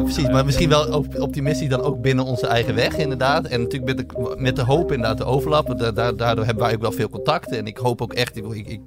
precies. 0.00 0.28
Maar 0.28 0.44
misschien 0.44 0.68
wel 0.68 1.04
optimistisch 1.18 1.68
dan 1.68 1.80
ook 1.80 2.00
binnen 2.00 2.24
onze 2.24 2.46
eigen 2.46 2.74
weg, 2.74 2.96
inderdaad. 2.96 3.46
En 3.46 3.60
natuurlijk 3.60 3.96
met 3.96 4.08
de, 4.08 4.34
met 4.38 4.56
de 4.56 4.62
hoop 4.62 4.92
inderdaad 4.92 5.18
de 5.18 5.24
overlap. 5.24 5.94
daardoor 5.94 6.44
hebben 6.44 6.64
wij 6.64 6.74
ook 6.74 6.80
wel 6.80 6.92
veel 6.92 7.08
contacten. 7.08 7.58
En 7.58 7.66
ik 7.66 7.76
hoop 7.76 8.02
ook 8.02 8.12
echt, 8.12 8.36
ik, 8.36 8.44
ik, 8.44 8.66
ik, 8.66 8.80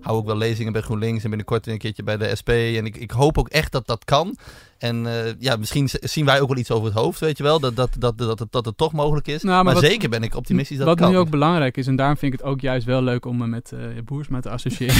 hou 0.00 0.16
ook 0.16 0.26
wel 0.26 0.36
lezingen 0.36 0.72
bij 0.72 0.82
GroenLinks 0.82 1.22
en 1.22 1.28
binnenkort 1.28 1.66
een 1.66 1.78
keertje 1.78 2.02
bij 2.02 2.16
de 2.16 2.36
SP. 2.40 2.48
En 2.48 2.86
ik, 2.86 2.96
ik 2.96 3.10
hoop 3.10 3.38
ook 3.38 3.48
echt 3.48 3.72
dat 3.72 3.86
dat 3.86 4.04
kan. 4.04 4.36
En 4.78 5.04
uh, 5.04 5.12
ja, 5.38 5.56
misschien 5.56 5.88
zien 5.90 6.24
wij 6.24 6.40
ook 6.40 6.48
wel 6.48 6.56
iets 6.56 6.70
over 6.70 6.88
het 6.88 6.98
hoofd, 6.98 7.20
weet 7.20 7.36
je 7.36 7.42
wel. 7.42 7.60
Dat, 7.60 7.76
dat, 7.76 7.96
dat, 7.98 8.18
dat, 8.18 8.38
dat, 8.38 8.46
dat 8.50 8.64
het 8.64 8.76
toch 8.76 8.92
mogelijk 8.92 9.26
is. 9.26 9.42
Nou, 9.42 9.64
maar, 9.64 9.74
maar 9.74 9.82
zeker 9.82 10.08
ben 10.08 10.22
ik 10.22 10.34
optimistisch 10.34 10.76
dat 10.76 10.86
Wat 10.86 10.98
kan. 10.98 11.10
nu 11.10 11.16
ook 11.16 11.30
belangrijk 11.30 11.76
is, 11.76 11.86
en 11.86 11.96
daarom 11.96 12.16
vind 12.16 12.32
ik 12.32 12.38
het 12.38 12.48
ook 12.48 12.60
juist 12.60 12.86
wel 12.86 13.02
leuk 13.02 13.24
om 13.24 13.36
me 13.36 13.46
met 13.46 13.72
uh, 13.74 13.80
Boersma 14.04 14.40
te 14.40 14.50
associëren. 14.50 14.96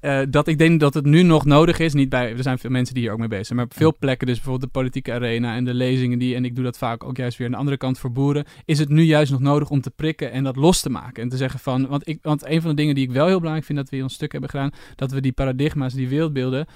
uh, 0.00 0.20
dat 0.36 0.48
ik 0.48 0.58
denk 0.58 0.80
dat 0.80 0.94
het 0.94 1.04
nu 1.04 1.22
nog 1.22 1.44
nodig 1.44 1.78
is. 1.78 1.92
Niet 1.92 2.08
bij, 2.08 2.36
er 2.36 2.42
zijn 2.42 2.58
veel 2.58 2.70
mensen 2.70 2.94
die 2.94 3.02
hier 3.02 3.12
ook 3.12 3.18
mee 3.18 3.28
bezig 3.28 3.46
zijn. 3.46 3.58
Maar 3.58 3.66
op 3.66 3.74
veel 3.76 3.96
plekken, 3.98 4.26
dus 4.26 4.36
bijvoorbeeld 4.36 4.72
de 4.72 4.78
politieke 4.78 5.12
arena 5.12 5.54
en 5.54 5.64
de 5.64 5.74
lezingen 5.74 6.18
die, 6.18 6.34
en 6.34 6.44
ik 6.44 6.54
doe 6.54 6.64
dat 6.64 6.78
vaak 6.78 7.04
ook 7.04 7.16
juist 7.16 7.38
weer 7.38 7.46
aan 7.46 7.52
de 7.52 7.58
andere 7.58 7.76
kant 7.76 7.98
voor 7.98 8.12
boeren. 8.12 8.44
Is 8.64 8.78
het 8.78 8.88
nu 8.88 9.02
juist 9.02 9.32
nog 9.32 9.40
nodig 9.40 9.70
om 9.70 9.80
te 9.80 9.90
prikken 9.90 10.32
en 10.32 10.44
dat 10.44 10.56
los 10.56 10.80
te 10.80 10.90
maken. 10.90 11.22
En 11.22 11.28
te 11.28 11.36
zeggen 11.36 11.60
van, 11.60 11.86
want, 11.86 12.08
ik, 12.08 12.18
want 12.22 12.46
een 12.46 12.60
van 12.60 12.70
de 12.70 12.76
dingen 12.76 12.94
die 12.94 13.04
ik 13.04 13.12
wel 13.12 13.26
heel 13.26 13.38
belangrijk 13.38 13.66
vind 13.66 13.78
dat 13.78 13.88
we 13.88 13.96
in 13.96 14.02
ons 14.02 14.14
stuk 14.14 14.32
hebben 14.32 14.50
gedaan, 14.50 14.70
dat 14.96 15.10
we 15.10 15.20
die 15.20 15.32
paradigma's, 15.32 15.94
die 15.94 16.08
wereldbeelden 16.08 16.66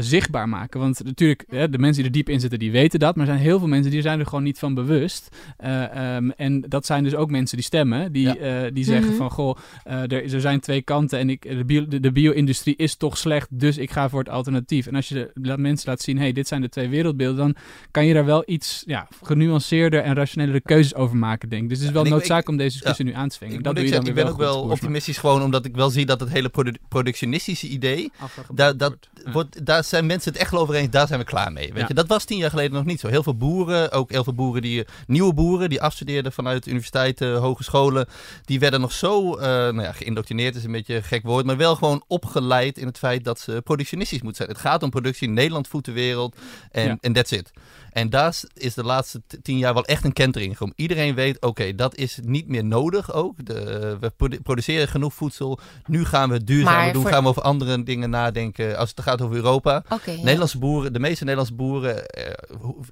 zichtbaar 0.00 0.48
maken. 0.48 0.71
Want 0.78 1.04
natuurlijk 1.04 1.44
de 1.48 1.78
mensen 1.78 2.02
die 2.02 2.04
er 2.04 2.16
diep 2.16 2.28
in 2.28 2.40
zitten, 2.40 2.58
die 2.58 2.70
weten 2.70 2.98
dat. 2.98 3.16
Maar 3.16 3.26
er 3.26 3.32
zijn 3.32 3.44
heel 3.44 3.58
veel 3.58 3.68
mensen 3.68 3.90
die 3.90 4.02
zijn 4.02 4.18
er 4.18 4.26
gewoon 4.26 4.44
niet 4.44 4.58
van 4.58 4.74
bewust. 4.74 5.36
Uh, 5.64 6.40
en 6.40 6.64
dat 6.68 6.86
zijn 6.86 7.04
dus 7.04 7.14
ook 7.14 7.30
mensen 7.30 7.56
die 7.56 7.66
stemmen. 7.66 8.12
Die, 8.12 8.38
uh, 8.38 8.62
die 8.72 8.84
zeggen 8.84 9.08
mhm. 9.08 9.16
van, 9.16 9.30
goh, 9.30 9.56
uh, 9.86 9.92
er, 10.02 10.32
er, 10.32 10.40
zijn 10.40 10.60
twee 10.60 10.82
kanten. 10.82 11.18
En 11.18 11.30
ik, 11.30 11.42
de, 11.42 11.64
bio, 11.64 11.88
de, 11.88 12.12
bio-industrie 12.12 12.76
is 12.76 12.96
toch 12.96 13.18
slecht. 13.18 13.48
Dus 13.50 13.78
ik 13.78 13.90
ga 13.90 14.08
voor 14.08 14.18
het 14.18 14.28
alternatief. 14.28 14.86
En 14.86 14.94
als 14.94 15.08
je 15.08 15.30
de, 15.34 15.58
mensen 15.58 15.88
laat 15.88 16.00
zien, 16.00 16.18
hey, 16.18 16.32
dit 16.32 16.48
zijn 16.48 16.60
de 16.60 16.68
twee 16.68 16.88
wereldbeelden. 16.88 17.36
Dan 17.36 17.54
kan 17.90 18.06
je 18.06 18.14
daar 18.14 18.24
wel 18.24 18.42
iets 18.46 18.82
ja, 18.86 19.08
genuanceerder 19.22 20.02
en 20.02 20.14
rationelere 20.14 20.60
keuzes 20.60 20.94
over 20.94 21.16
maken, 21.16 21.48
denk 21.48 21.62
ik. 21.62 21.68
Dus 21.68 21.78
het 21.78 21.86
is 21.86 21.94
wel 21.94 22.04
noodzaak 22.04 22.48
om 22.48 22.56
deze 22.56 22.78
discussie 22.78 23.04
nu 23.04 23.12
aan 23.12 23.28
te 23.28 23.34
zwingen. 23.34 23.62
Dat 23.62 23.74
doe 23.74 23.84
je 23.84 23.90
dan 23.90 24.06
ik 24.06 24.14
ben 24.14 24.28
ook 24.28 24.36
wel 24.36 24.60
optimistisch 24.60 25.18
gewoon 25.18 25.42
omdat 25.42 25.64
ik 25.64 25.74
wel 25.74 25.90
zie 25.90 26.06
dat 26.06 26.20
het 26.20 26.28
hele 26.28 26.50
productionistische 26.88 27.68
idee... 27.68 28.10
Daar, 28.54 28.76
dat, 28.76 28.96
wordt, 29.32 29.66
daar 29.66 29.84
zijn 29.84 30.06
mensen 30.06 30.32
het 30.32 30.40
echt 30.40 30.52
over 30.62 30.74
eens 30.74 30.90
daar 30.90 31.06
zijn 31.06 31.18
we 31.18 31.24
klaar 31.24 31.52
mee. 31.52 31.72
Weet 31.72 31.88
je? 31.88 31.94
Dat 31.94 32.06
was 32.06 32.24
tien 32.24 32.38
jaar 32.38 32.50
geleden 32.50 32.72
nog 32.72 32.84
niet 32.84 33.00
zo. 33.00 33.08
Heel 33.08 33.22
veel 33.22 33.36
boeren, 33.36 33.92
ook 33.92 34.10
heel 34.10 34.24
veel 34.24 34.34
boeren 34.34 34.62
die, 34.62 34.84
nieuwe 35.06 35.34
boeren 35.34 35.68
die 35.68 35.82
afstudeerden 35.82 36.32
vanuit 36.32 36.66
universiteiten, 36.66 37.36
hogescholen, 37.36 38.06
die 38.44 38.60
werden 38.60 38.80
nog 38.80 38.92
zo, 38.92 39.36
uh, 39.36 39.42
nou 39.42 39.82
ja, 39.82 39.92
geïndoctrineerd 39.92 40.56
is 40.56 40.64
een 40.64 40.72
beetje 40.72 40.94
een 40.94 41.02
gek 41.02 41.22
woord, 41.22 41.46
maar 41.46 41.56
wel 41.56 41.76
gewoon 41.76 42.04
opgeleid 42.06 42.78
in 42.78 42.86
het 42.86 42.98
feit 42.98 43.24
dat 43.24 43.40
ze 43.40 43.60
productionistisch 43.64 44.22
moeten 44.22 44.44
zijn. 44.44 44.56
Het 44.56 44.66
gaat 44.66 44.82
om 44.82 44.90
productie, 44.90 45.28
Nederland 45.28 45.68
voedt 45.68 45.86
de 45.86 45.92
wereld 45.92 46.36
en 46.70 46.98
ja. 47.00 47.12
that's 47.12 47.32
it. 47.32 47.50
En 47.92 48.10
daar 48.10 48.40
is 48.54 48.74
de 48.74 48.84
laatste 48.84 49.22
tien 49.42 49.58
jaar 49.58 49.74
wel 49.74 49.84
echt 49.84 50.04
een 50.04 50.12
kentering 50.12 50.52
gekomen. 50.52 50.74
Iedereen 50.76 51.14
weet, 51.14 51.40
oké, 51.40 51.74
dat 51.74 51.94
is 51.96 52.18
niet 52.22 52.48
meer 52.48 52.64
nodig 52.64 53.12
ook. 53.12 53.46
De, 53.46 53.96
we 54.00 54.38
produceren 54.42 54.88
genoeg 54.88 55.14
voedsel. 55.14 55.58
Nu 55.86 56.04
gaan 56.04 56.30
we 56.30 56.44
duurzamer 56.44 56.92
doen. 56.92 57.06
Gaan 57.06 57.22
we 57.22 57.28
over 57.28 57.42
andere 57.42 57.82
dingen 57.82 58.10
nadenken 58.10 58.76
als 58.76 58.90
het 58.90 59.00
gaat 59.00 59.22
over 59.22 59.36
Europa. 59.36 59.82
Okay, 59.88 60.16
Nederlandse 60.16 60.58
boeren, 60.58 60.92
de 60.92 60.98
meeste 60.98 61.24
Nederlandse 61.24 61.54
boeren, 61.54 62.06
eh, 62.06 62.32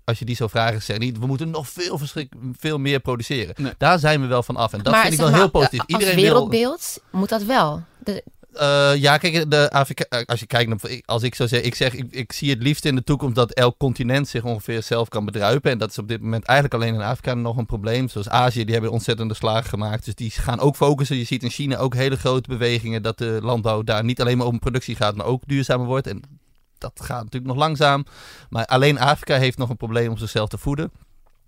als 0.05 0.19
je 0.19 0.25
die 0.25 0.37
zou 0.37 0.51
vragen, 0.51 0.83
zeggen 0.83 1.05
niet, 1.05 1.19
we 1.19 1.27
moeten 1.27 1.51
nog 1.51 1.69
veel, 1.69 2.01
veel 2.53 2.79
meer 2.79 3.01
produceren. 3.01 3.55
Daar 3.79 3.99
zijn 3.99 4.21
we 4.21 4.27
wel 4.27 4.43
van 4.43 4.57
af. 4.57 4.73
En 4.73 4.83
dat 4.83 4.97
vind 4.97 5.13
ik 5.13 5.19
wel 5.19 5.33
heel 5.33 5.51
positief. 5.51 5.83
Iedereen 5.87 6.15
als 6.15 6.23
wereldbeeld 6.23 7.03
moet 7.11 7.29
dat 7.29 7.43
wel. 7.43 7.83
De, 7.99 8.25
uh, 8.55 8.97
ja, 8.97 9.19
kijk, 9.19 9.51
de 9.51 9.71
Afrika, 9.71 10.05
eh, 10.09 10.25
als 10.27 10.41
je 10.41 10.47
kijkt, 10.47 11.05
als 11.07 11.23
ik 11.23 11.35
zou 11.35 11.49
zeggen, 11.49 11.69
ik 11.69 11.75
zeg, 11.75 11.95
ik, 11.95 12.07
ik, 12.11 12.33
zie 12.33 12.51
het 12.51 12.63
liefst 12.63 12.85
in 12.85 12.95
de 12.95 13.05
toekomst 13.05 13.35
dat 13.35 13.53
elk 13.53 13.79
continent 13.79 14.29
zich 14.29 14.45
ongeveer 14.45 14.83
zelf 14.83 15.09
kan 15.09 15.25
bedruipen. 15.25 15.71
En 15.71 15.79
dat 15.79 15.91
is 15.91 15.99
op 15.99 16.09
dit 16.09 16.21
moment 16.21 16.45
eigenlijk 16.45 16.83
alleen 16.83 16.95
in 16.95 17.01
Afrika 17.01 17.35
nog 17.35 17.57
een 17.57 17.67
probleem. 17.67 18.09
Zoals 18.09 18.29
Azië, 18.29 18.65
die 18.65 18.73
hebben 18.73 18.93
ontzettende 18.93 19.35
slagen 19.35 19.69
gemaakt. 19.69 20.05
Dus 20.05 20.15
die 20.15 20.31
gaan 20.31 20.61
ook 20.61 20.77
focussen. 20.77 21.17
Je 21.17 21.25
ziet 21.25 21.43
in 21.43 21.51
China 21.51 21.77
ook 21.77 21.95
hele 21.95 22.17
grote 22.17 22.49
bewegingen 22.49 23.03
dat 23.03 23.19
de 23.19 23.39
landbouw 23.43 23.83
daar 23.83 24.05
niet 24.05 24.21
alleen 24.21 24.39
maar 24.39 24.47
om 24.47 24.59
productie 24.59 24.97
gaat, 24.97 25.17
maar 25.17 25.27
ook 25.27 25.43
duurzamer 25.47 25.87
wordt. 25.87 26.07
En 26.07 26.23
dat 26.79 27.01
gaat 27.03 27.25
natuurlijk 27.25 27.53
nog 27.53 27.63
langzaam. 27.63 28.05
Maar 28.49 28.67
alleen 28.67 28.99
Afrika 28.99 29.37
heeft 29.37 29.59
nog 29.59 29.69
een 29.69 29.77
probleem 29.77 30.11
om 30.11 30.19
zichzelf 30.19 30.49
te 30.49 30.59
voeden. 30.59 30.91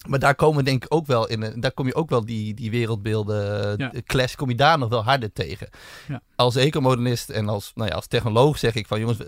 Maar 0.08 0.18
daar 0.18 0.34
komen 0.34 0.64
denk 0.64 0.84
ik 0.84 0.94
ook 0.94 1.06
wel 1.06 1.28
in. 1.28 1.60
Daar 1.60 1.72
kom 1.72 1.86
je 1.86 1.94
ook 1.94 2.10
wel 2.10 2.24
die, 2.24 2.54
die 2.54 2.70
wereldbeelden 2.70 3.74
ja. 3.78 3.92
clash, 4.04 4.34
kom 4.34 4.48
je 4.48 4.54
daar 4.54 4.78
nog 4.78 4.88
wel 4.88 5.04
harder 5.04 5.32
tegen. 5.32 5.68
Ja. 6.08 6.22
Als 6.36 6.56
ecomodernist 6.56 7.30
en 7.30 7.48
als, 7.48 7.72
nou 7.74 7.88
ja, 7.88 7.94
als 7.94 8.06
technoloog 8.06 8.58
zeg 8.58 8.74
ik 8.74 8.86
van 8.86 9.00
jongens, 9.00 9.18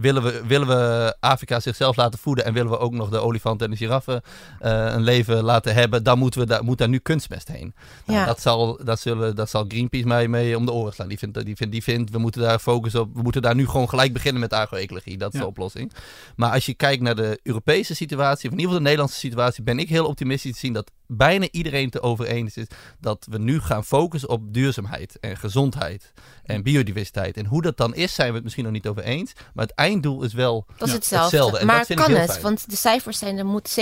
willen 0.00 0.22
we, 0.22 0.42
willen 0.46 0.66
we 0.66 1.16
Afrika 1.20 1.60
zichzelf 1.60 1.96
laten 1.96 2.18
voeden 2.18 2.44
en 2.44 2.52
willen 2.52 2.70
we 2.70 2.78
ook 2.78 2.92
nog 2.92 3.08
de 3.08 3.18
olifanten 3.18 3.66
en 3.66 3.72
de 3.72 3.78
giraffen 3.78 4.22
een 4.60 5.02
leven 5.02 5.42
laten 5.42 5.74
hebben, 5.74 6.02
dan 6.02 6.18
moeten 6.18 6.40
we 6.40 6.46
daar, 6.46 6.64
moet 6.64 6.78
daar 6.78 6.88
nu 6.88 6.98
kunstmest 6.98 7.48
heen. 7.48 7.74
Nou, 8.06 8.26
dat, 8.26 8.40
zal, 8.40 8.80
dat, 8.84 9.00
zullen, 9.00 9.36
dat 9.36 9.50
zal 9.50 9.64
Greenpeace 9.68 10.06
mij 10.06 10.28
mee 10.28 10.56
om 10.56 10.66
de 10.66 10.72
oren 10.72 10.92
slaan. 10.92 11.08
Die 11.08 11.18
vindt, 11.18 11.44
die 11.44 11.56
vindt, 11.56 11.72
die 11.72 11.82
vindt 11.82 12.10
we 12.10 12.18
moeten 12.18 12.40
daar 12.40 12.58
focussen 12.58 13.00
op, 13.00 13.14
we 13.14 13.22
moeten 13.22 13.42
daar 13.42 13.54
nu 13.54 13.66
gewoon 13.66 13.88
gelijk 13.88 14.12
beginnen 14.12 14.40
met 14.40 14.52
agro-ecologie. 14.52 15.18
Dat 15.18 15.34
is 15.34 15.40
de 15.40 15.46
oplossing. 15.46 15.92
Maar 16.36 16.52
als 16.52 16.66
je 16.66 16.74
kijkt 16.74 17.02
naar 17.02 17.16
de 17.16 17.40
Europese 17.42 17.94
situatie, 17.94 18.48
of 18.48 18.54
in 18.54 18.60
ieder 18.60 18.64
geval 18.64 18.78
de 18.78 18.84
Nederlandse 18.84 19.18
situatie, 19.18 19.62
ben 19.62 19.78
ik 19.78 19.88
heel 19.88 20.06
optimistisch 20.06 20.52
te 20.52 20.58
zien 20.58 20.72
dat 20.72 20.90
bijna 21.08 21.48
iedereen 21.50 21.84
het 21.84 22.02
over 22.02 22.26
eens 22.26 22.56
is 22.56 22.66
dat 23.00 23.26
we 23.30 23.38
nu 23.38 23.60
gaan 23.60 23.84
focussen 23.84 24.28
op 24.28 24.54
duurzaamheid 24.54 25.18
en 25.20 25.36
gezondheid 25.36 26.12
en 26.44 26.62
biodiversiteit. 26.62 27.36
En 27.36 27.46
hoe 27.46 27.62
dat 27.62 27.76
dan 27.76 27.94
is, 27.94 28.14
zijn 28.14 28.28
we 28.28 28.34
het 28.34 28.42
misschien 28.42 28.64
nog 28.64 28.72
niet 28.72 28.86
over 28.86 29.02
eens. 29.02 29.32
Maar 29.54 29.66
het 29.66 29.74
einddoel 29.74 30.22
is 30.22 30.32
wel 30.32 30.66
dat 30.76 30.88
is 30.88 30.94
hetzelfde. 30.94 31.64
maar 31.64 31.86
kan 31.94 32.12
het? 32.12 32.40
Want 32.40 32.70
de 32.70 32.76
cijfers 32.76 33.18
zijn 33.18 33.38
er 33.38 33.46
moet 33.46 33.78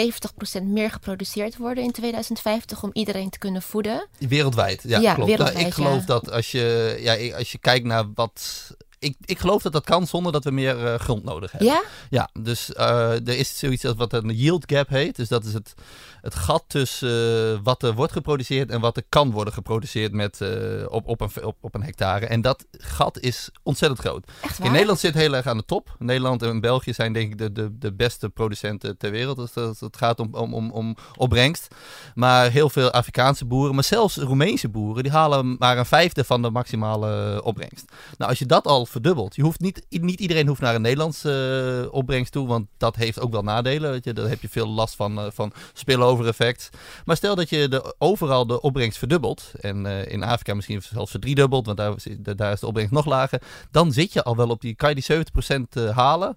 70% 0.58 0.62
meer 0.62 0.90
geproduceerd 0.90 1.56
worden 1.56 1.84
in 1.84 1.92
2050 1.92 2.82
om 2.82 2.90
iedereen 2.92 3.30
te 3.30 3.38
kunnen 3.38 3.62
voeden. 3.62 4.08
Wereldwijd, 4.18 4.82
ja, 4.86 5.14
klopt. 5.14 5.38
Nou, 5.38 5.58
ik 5.58 5.72
geloof 5.72 6.04
dat 6.04 6.30
als 6.30 6.50
je, 6.50 6.96
ja, 7.00 7.36
als 7.36 7.52
je 7.52 7.58
kijkt 7.58 7.86
naar 7.86 8.04
wat 8.14 8.70
ik, 9.06 9.16
ik 9.24 9.38
geloof 9.38 9.62
dat 9.62 9.72
dat 9.72 9.84
kan 9.84 10.06
zonder 10.06 10.32
dat 10.32 10.44
we 10.44 10.50
meer 10.50 10.84
uh, 10.84 10.94
grond 10.94 11.24
nodig 11.24 11.50
hebben. 11.50 11.68
Ja? 11.68 11.82
Ja, 12.10 12.28
dus 12.40 12.70
uh, 12.70 13.10
er 13.10 13.38
is 13.38 13.58
zoiets 13.58 13.84
als 13.84 13.96
wat 13.96 14.12
een 14.12 14.34
yield 14.34 14.64
gap 14.66 14.88
heet. 14.88 15.16
Dus 15.16 15.28
dat 15.28 15.44
is 15.44 15.52
het, 15.52 15.74
het 16.20 16.34
gat 16.34 16.64
tussen 16.66 17.52
uh, 17.52 17.58
wat 17.62 17.82
er 17.82 17.94
wordt 17.94 18.12
geproduceerd 18.12 18.70
en 18.70 18.80
wat 18.80 18.96
er 18.96 19.02
kan 19.08 19.30
worden 19.30 19.52
geproduceerd 19.52 20.12
met, 20.12 20.40
op, 20.88 21.06
op, 21.06 21.20
een, 21.20 21.44
op, 21.44 21.56
op 21.60 21.74
een 21.74 21.82
hectare. 21.82 22.26
En 22.26 22.40
dat 22.40 22.64
gat 22.70 23.20
is 23.20 23.50
ontzettend 23.62 24.00
groot. 24.00 24.26
In 24.62 24.72
Nederland 24.72 24.98
zit 24.98 25.14
heel 25.14 25.34
erg 25.34 25.46
aan 25.46 25.56
de 25.56 25.64
top. 25.64 25.94
Nederland 25.98 26.42
en 26.42 26.60
België 26.60 26.92
zijn 26.92 27.12
denk 27.12 27.32
ik 27.32 27.38
de, 27.38 27.52
de, 27.52 27.78
de 27.78 27.92
beste 27.92 28.28
producenten 28.28 28.96
ter 28.96 29.10
wereld 29.10 29.38
als 29.38 29.80
het 29.80 29.96
gaat 29.96 30.20
om, 30.20 30.34
om, 30.34 30.54
om, 30.54 30.70
om 30.70 30.96
opbrengst. 31.16 31.74
Maar 32.14 32.50
heel 32.50 32.70
veel 32.70 32.90
Afrikaanse 32.90 33.44
boeren, 33.44 33.74
maar 33.74 33.84
zelfs 33.84 34.16
Roemeense 34.16 34.68
boeren, 34.68 35.02
die 35.02 35.12
halen 35.12 35.56
maar 35.58 35.78
een 35.78 35.86
vijfde 35.86 36.24
van 36.24 36.42
de 36.42 36.50
maximale 36.50 37.40
opbrengst. 37.42 37.84
Nou, 38.16 38.30
als 38.30 38.38
je 38.38 38.46
dat 38.46 38.66
al 38.66 38.86
verdubbeld. 38.96 39.36
Je 39.36 39.42
hoeft 39.42 39.60
niet, 39.60 39.86
niet 39.88 40.20
iedereen 40.20 40.46
hoeft 40.46 40.60
naar 40.60 40.74
een 40.74 40.82
Nederlandse 40.82 41.82
uh, 41.84 41.92
opbrengst 41.92 42.32
toe, 42.32 42.46
want 42.46 42.66
dat 42.76 42.96
heeft 42.96 43.20
ook 43.20 43.32
wel 43.32 43.42
nadelen. 43.42 43.90
Weet 43.90 44.04
je. 44.04 44.12
Daar 44.12 44.28
heb 44.28 44.42
je 44.42 44.48
veel 44.48 44.68
last 44.68 44.94
van, 44.94 45.18
uh, 45.18 45.24
van 45.32 45.52
spillover 45.72 46.26
effect. 46.26 46.70
Maar 47.04 47.16
stel 47.16 47.34
dat 47.34 47.48
je 47.48 47.68
de, 47.68 47.94
overal 47.98 48.46
de 48.46 48.60
opbrengst 48.60 48.98
verdubbelt, 48.98 49.52
en 49.60 49.84
uh, 49.84 50.06
in 50.06 50.22
Afrika 50.22 50.54
misschien 50.54 50.82
zelfs 50.82 51.10
verdriedubbelt, 51.10 51.66
want 51.66 51.78
daar, 51.78 51.94
daar 52.36 52.52
is 52.52 52.60
de 52.60 52.66
opbrengst 52.66 52.94
nog 52.94 53.06
lager, 53.06 53.42
dan 53.70 53.92
zit 53.92 54.12
je 54.12 54.22
al 54.22 54.36
wel 54.36 54.48
op 54.48 54.60
die, 54.60 54.74
kan 54.74 54.94
je 54.94 54.94
die 54.94 55.88
70% 55.90 55.94
halen. 55.94 56.36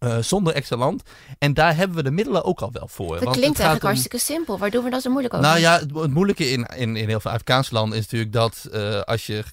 Uh, 0.00 0.18
zonder 0.18 0.54
extra 0.54 0.76
land. 0.76 1.02
En 1.38 1.54
daar 1.54 1.76
hebben 1.76 1.96
we 1.96 2.02
de 2.02 2.10
middelen 2.10 2.44
ook 2.44 2.60
al 2.60 2.72
wel 2.72 2.88
voor. 2.88 3.14
Dat 3.14 3.24
want 3.24 3.36
klinkt 3.36 3.58
eigenlijk 3.58 3.82
om... 3.82 3.90
hartstikke 3.90 4.18
simpel. 4.18 4.58
Waar 4.58 4.70
doen 4.70 4.84
we 4.84 4.90
dat 4.90 5.02
zo 5.02 5.10
moeilijk 5.10 5.34
over? 5.34 5.46
Nou 5.46 5.58
ja, 5.58 5.78
het, 5.78 5.94
het 5.94 6.10
moeilijke 6.10 6.50
in, 6.50 6.66
in, 6.76 6.96
in 6.96 7.08
heel 7.08 7.20
veel 7.20 7.30
Afrikaanse 7.30 7.74
landen 7.74 7.98
is 7.98 8.04
natuurlijk 8.04 8.32
dat 8.32 8.68
uh, 8.72 9.00
als 9.00 9.26
je 9.26 9.44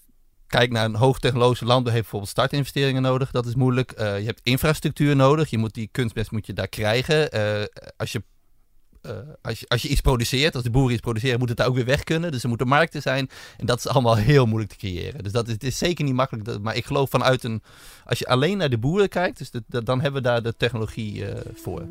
kijk 0.52 0.72
naar 0.72 0.86
een 0.86 0.96
hoogtechnologische 0.96 1.66
land, 1.66 1.86
heeft 1.86 2.02
bijvoorbeeld 2.02 2.32
startinvesteringen 2.32 3.02
nodig. 3.02 3.32
Dat 3.32 3.46
is 3.46 3.56
moeilijk. 3.56 3.94
Uh, 4.00 4.20
je 4.20 4.26
hebt 4.26 4.40
infrastructuur 4.44 5.16
nodig. 5.16 5.50
Je 5.50 5.58
moet 5.58 5.74
die 5.74 5.90
kunstmest 5.92 6.32
moet 6.32 6.46
je 6.46 6.54
daar 6.54 6.68
krijgen. 6.68 7.36
Uh, 7.36 7.66
als 7.98 8.12
je 8.12 8.24
uh, 9.02 9.12
als, 9.42 9.60
je, 9.60 9.66
als 9.68 9.82
je 9.82 9.88
iets 9.88 10.02
produceert, 10.02 10.56
als 10.56 10.64
de 10.64 10.70
boeren 10.70 10.92
iets 10.92 11.02
produceren, 11.02 11.40
moet 11.40 11.50
het 11.50 11.58
daar 11.58 11.68
ook 11.68 11.76
weer 11.76 11.86
weg 11.86 12.04
kunnen. 12.04 12.32
Dus 12.32 12.44
er 12.44 12.50
moeten 12.50 12.68
markten 12.68 13.02
zijn. 13.02 13.30
En 13.58 13.66
dat 13.66 13.78
is 13.78 13.88
allemaal 13.88 14.16
heel 14.16 14.46
moeilijk 14.46 14.72
te 14.72 14.78
creëren. 14.78 15.24
Dus 15.24 15.32
dat 15.32 15.48
is, 15.48 15.54
het 15.54 15.64
is 15.64 15.78
zeker 15.78 16.06
niet 16.06 16.14
makkelijk. 16.14 16.60
maar 16.60 16.76
ik 16.76 16.86
geloof 16.86 17.10
vanuit 17.10 17.44
een. 17.44 17.64
Als 18.06 18.20
je 18.20 18.28
alleen 18.28 18.58
naar 18.58 18.70
de 18.70 18.78
boeren 18.78 19.10
kijkt, 19.10 19.38
dus 19.38 19.52
dan 19.68 20.02
hebben 20.02 20.22
we 20.22 20.28
daar 20.28 20.44
de 20.44 20.58
technologie 20.58 21.26
voor. 21.54 21.88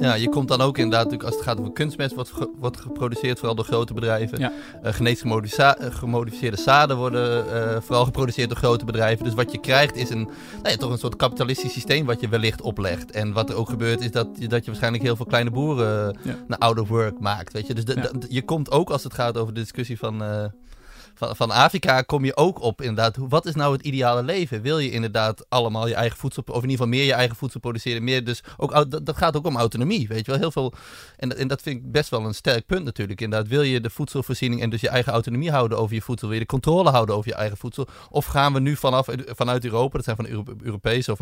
Ja, 0.00 0.14
je 0.14 0.28
komt 0.28 0.48
dan 0.48 0.60
ook 0.60 0.78
inderdaad, 0.78 1.04
natuurlijk, 1.04 1.28
als 1.28 1.34
het 1.34 1.44
gaat 1.44 1.60
over 1.60 1.72
kunstmest, 1.72 2.14
wat 2.14 2.32
wordt 2.58 2.80
geproduceerd 2.80 3.38
vooral 3.38 3.54
door 3.54 3.64
grote 3.64 3.94
bedrijven. 3.94 4.38
Ja. 4.38 4.52
Uh, 4.84 4.92
genetisch 4.92 5.56
eh, 5.56 5.70
gemodificeerde 5.78 6.56
zaden 6.56 6.96
worden 6.96 7.46
uh, 7.46 7.80
vooral 7.80 8.04
geproduceerd 8.04 8.48
door 8.48 8.58
grote 8.58 8.84
bedrijven. 8.84 9.24
Dus 9.24 9.34
wat 9.34 9.52
je 9.52 9.60
krijgt 9.60 9.96
is 9.96 10.10
een, 10.10 10.28
nou 10.62 10.68
ja, 10.68 10.76
toch 10.76 10.90
een 10.90 10.98
soort 10.98 11.16
kapitalistisch 11.16 11.72
systeem 11.72 12.06
wat 12.06 12.20
je 12.20 12.28
wellicht 12.28 12.60
oplegt. 12.60 13.10
En 13.10 13.32
wat 13.32 13.50
er 13.50 13.56
ook 13.56 13.68
gebeurt 13.68 14.00
is 14.00 14.10
dat, 14.10 14.28
je, 14.38 14.48
dat 14.48 14.60
je 14.60 14.66
waarschijnlijk 14.66 15.04
heel 15.04 15.16
veel 15.16 15.26
kleine 15.26 15.50
boeren 15.50 16.18
ja. 16.22 16.36
naar 16.46 16.58
out 16.58 16.78
of 16.78 16.88
work 16.88 17.20
maakt. 17.20 17.52
Weet 17.52 17.66
je? 17.66 17.74
Dus 17.74 17.84
de, 17.84 17.94
de, 17.94 18.26
je 18.28 18.42
komt 18.42 18.70
ook 18.70 18.90
als 18.90 19.04
het 19.04 19.14
gaat 19.14 19.38
over 19.38 19.54
de 19.54 19.60
discussie 19.60 19.98
van 19.98 20.22
van, 21.14 21.36
van 21.36 21.50
Afrika 21.50 22.02
kom 22.02 22.24
je 22.24 22.36
ook 22.36 22.60
op 22.60 22.80
inderdaad, 22.80 23.16
wat 23.16 23.46
is 23.46 23.54
nou 23.54 23.72
het 23.72 23.82
ideale 23.82 24.22
leven? 24.22 24.62
Wil 24.62 24.78
je 24.78 24.90
inderdaad 24.90 25.46
allemaal 25.48 25.88
je 25.88 25.94
eigen 25.94 26.18
voedsel, 26.18 26.42
of 26.46 26.54
in 26.54 26.70
ieder 26.70 26.70
geval 26.70 26.86
meer 26.86 27.04
je 27.04 27.12
eigen 27.12 27.36
voedsel 27.36 27.60
produceren, 27.60 28.04
meer 28.04 28.24
dus 28.24 28.42
ook, 28.56 28.90
dat, 28.90 29.06
dat 29.06 29.16
gaat 29.16 29.36
ook 29.36 29.46
om 29.46 29.56
autonomie, 29.56 30.08
weet 30.08 30.24
je 30.24 30.30
wel, 30.30 30.40
heel 30.40 30.50
veel, 30.50 30.72
en, 31.16 31.38
en 31.38 31.48
dat 31.48 31.62
vind 31.62 31.76
ik 31.76 31.92
best 31.92 32.10
wel 32.10 32.24
een 32.24 32.34
sterk 32.34 32.66
punt 32.66 32.84
natuurlijk, 32.84 33.20
inderdaad, 33.20 33.48
wil 33.48 33.62
je 33.62 33.80
de 33.80 33.90
voedselvoorziening 33.90 34.62
en 34.62 34.70
dus 34.70 34.80
je 34.80 34.88
eigen 34.88 35.12
autonomie 35.12 35.50
houden 35.50 35.78
over 35.78 35.94
je 35.94 36.02
voedsel, 36.02 36.28
wil 36.28 36.36
je 36.36 36.42
de 36.42 36.50
controle 36.50 36.90
houden 36.90 37.14
over 37.14 37.30
je 37.30 37.36
eigen 37.36 37.56
voedsel, 37.56 37.86
of 38.10 38.26
gaan 38.26 38.52
we 38.52 38.60
nu 38.60 38.76
vanaf, 38.76 39.06
vanuit 39.26 39.64
Europa, 39.64 39.96
dat 39.96 40.04
zijn 40.04 40.16
van 40.16 40.26
Euro 40.26 40.44
Europese 40.62 41.12
of 41.12 41.18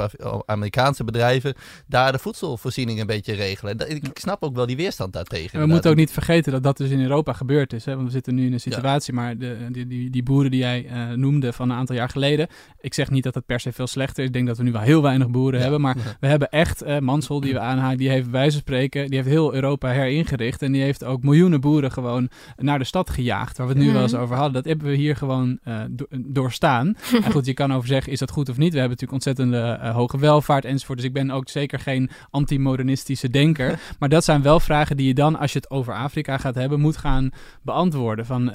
Amerikaanse 0.46 1.04
bedrijven, 1.04 1.54
daar 1.86 2.12
de 2.12 2.18
voedselvoorziening 2.18 3.00
een 3.00 3.06
beetje 3.06 3.34
regelen. 3.34 3.78
Ik, 3.78 4.06
ik 4.06 4.18
snap 4.18 4.42
ook 4.42 4.54
wel 4.54 4.66
die 4.66 4.76
weerstand 4.76 5.12
daartegen. 5.12 5.60
we 5.60 5.66
moeten 5.66 5.90
ook 5.90 5.96
niet 5.96 6.10
vergeten 6.10 6.52
dat 6.52 6.62
dat 6.62 6.76
dus 6.76 6.90
in 6.90 7.00
Europa 7.00 7.32
gebeurd 7.32 7.72
is, 7.72 7.84
hè? 7.84 7.94
want 7.94 8.06
we 8.06 8.12
zitten 8.12 8.34
nu 8.34 8.46
in 8.46 8.52
een 8.52 8.60
situatie, 8.60 9.12
maar 9.14 9.38
de, 9.38 9.56
die, 9.70 9.81
die, 9.88 10.10
die 10.10 10.22
boeren 10.22 10.50
die 10.50 10.60
jij 10.60 10.84
uh, 10.84 11.16
noemde 11.16 11.52
van 11.52 11.70
een 11.70 11.76
aantal 11.76 11.96
jaar 11.96 12.08
geleden. 12.08 12.48
Ik 12.80 12.94
zeg 12.94 13.10
niet 13.10 13.22
dat 13.22 13.34
het 13.34 13.46
per 13.46 13.60
se 13.60 13.72
veel 13.72 13.86
slechter 13.86 14.22
is. 14.22 14.28
Ik 14.28 14.34
denk 14.34 14.46
dat 14.46 14.56
we 14.56 14.62
nu 14.62 14.72
wel 14.72 14.80
heel 14.80 15.02
weinig 15.02 15.30
boeren 15.30 15.60
hebben. 15.60 15.80
Maar 15.80 15.96
we 16.20 16.26
hebben 16.26 16.48
echt, 16.50 16.82
uh, 16.82 16.98
Mansel 16.98 17.40
die 17.40 17.52
we 17.52 17.58
aanhaken, 17.58 17.98
die 17.98 18.08
heeft 18.08 18.30
wijze 18.30 18.56
spreken, 18.56 19.06
die 19.06 19.16
heeft 19.16 19.28
heel 19.28 19.54
Europa 19.54 19.88
heringericht. 19.88 20.62
En 20.62 20.72
die 20.72 20.82
heeft 20.82 21.04
ook 21.04 21.22
miljoenen 21.22 21.60
boeren 21.60 21.92
gewoon 21.92 22.28
naar 22.56 22.78
de 22.78 22.84
stad 22.84 23.10
gejaagd. 23.10 23.58
Waar 23.58 23.66
we 23.66 23.72
het 23.72 23.82
nu 23.82 23.92
wel 23.92 24.02
eens 24.02 24.14
over 24.14 24.36
hadden. 24.36 24.52
Dat 24.52 24.64
hebben 24.64 24.86
we 24.86 24.94
hier 24.94 25.16
gewoon 25.16 25.58
do 25.90 26.06
doorstaan. 26.10 26.96
en 27.24 27.32
goed, 27.32 27.46
je 27.46 27.54
kan 27.54 27.72
over 27.72 27.88
zeggen, 27.88 28.12
is 28.12 28.18
dat 28.18 28.30
goed 28.30 28.48
of 28.48 28.56
niet? 28.56 28.72
We 28.72 28.78
hebben 28.78 28.98
natuurlijk 28.98 29.12
ontzettende 29.26 29.90
hoge 29.92 30.18
welvaart 30.18 30.64
enzovoort. 30.64 30.98
Dus 30.98 31.06
ik 31.06 31.12
ben 31.12 31.30
ook 31.30 31.48
zeker 31.48 31.78
geen 31.78 32.10
anti-modernistische 32.30 33.30
denker. 33.30 33.78
maar 33.98 34.08
dat 34.08 34.24
zijn 34.24 34.42
wel 34.42 34.60
vragen 34.60 34.96
die 34.96 35.06
je 35.06 35.14
dan, 35.14 35.38
als 35.38 35.52
je 35.52 35.58
het 35.58 35.70
over 35.70 35.94
Afrika 35.94 36.38
gaat 36.38 36.54
hebben, 36.54 36.80
moet 36.80 36.96
gaan 36.96 37.30
beantwoorden. 37.62 38.26
Van, 38.26 38.52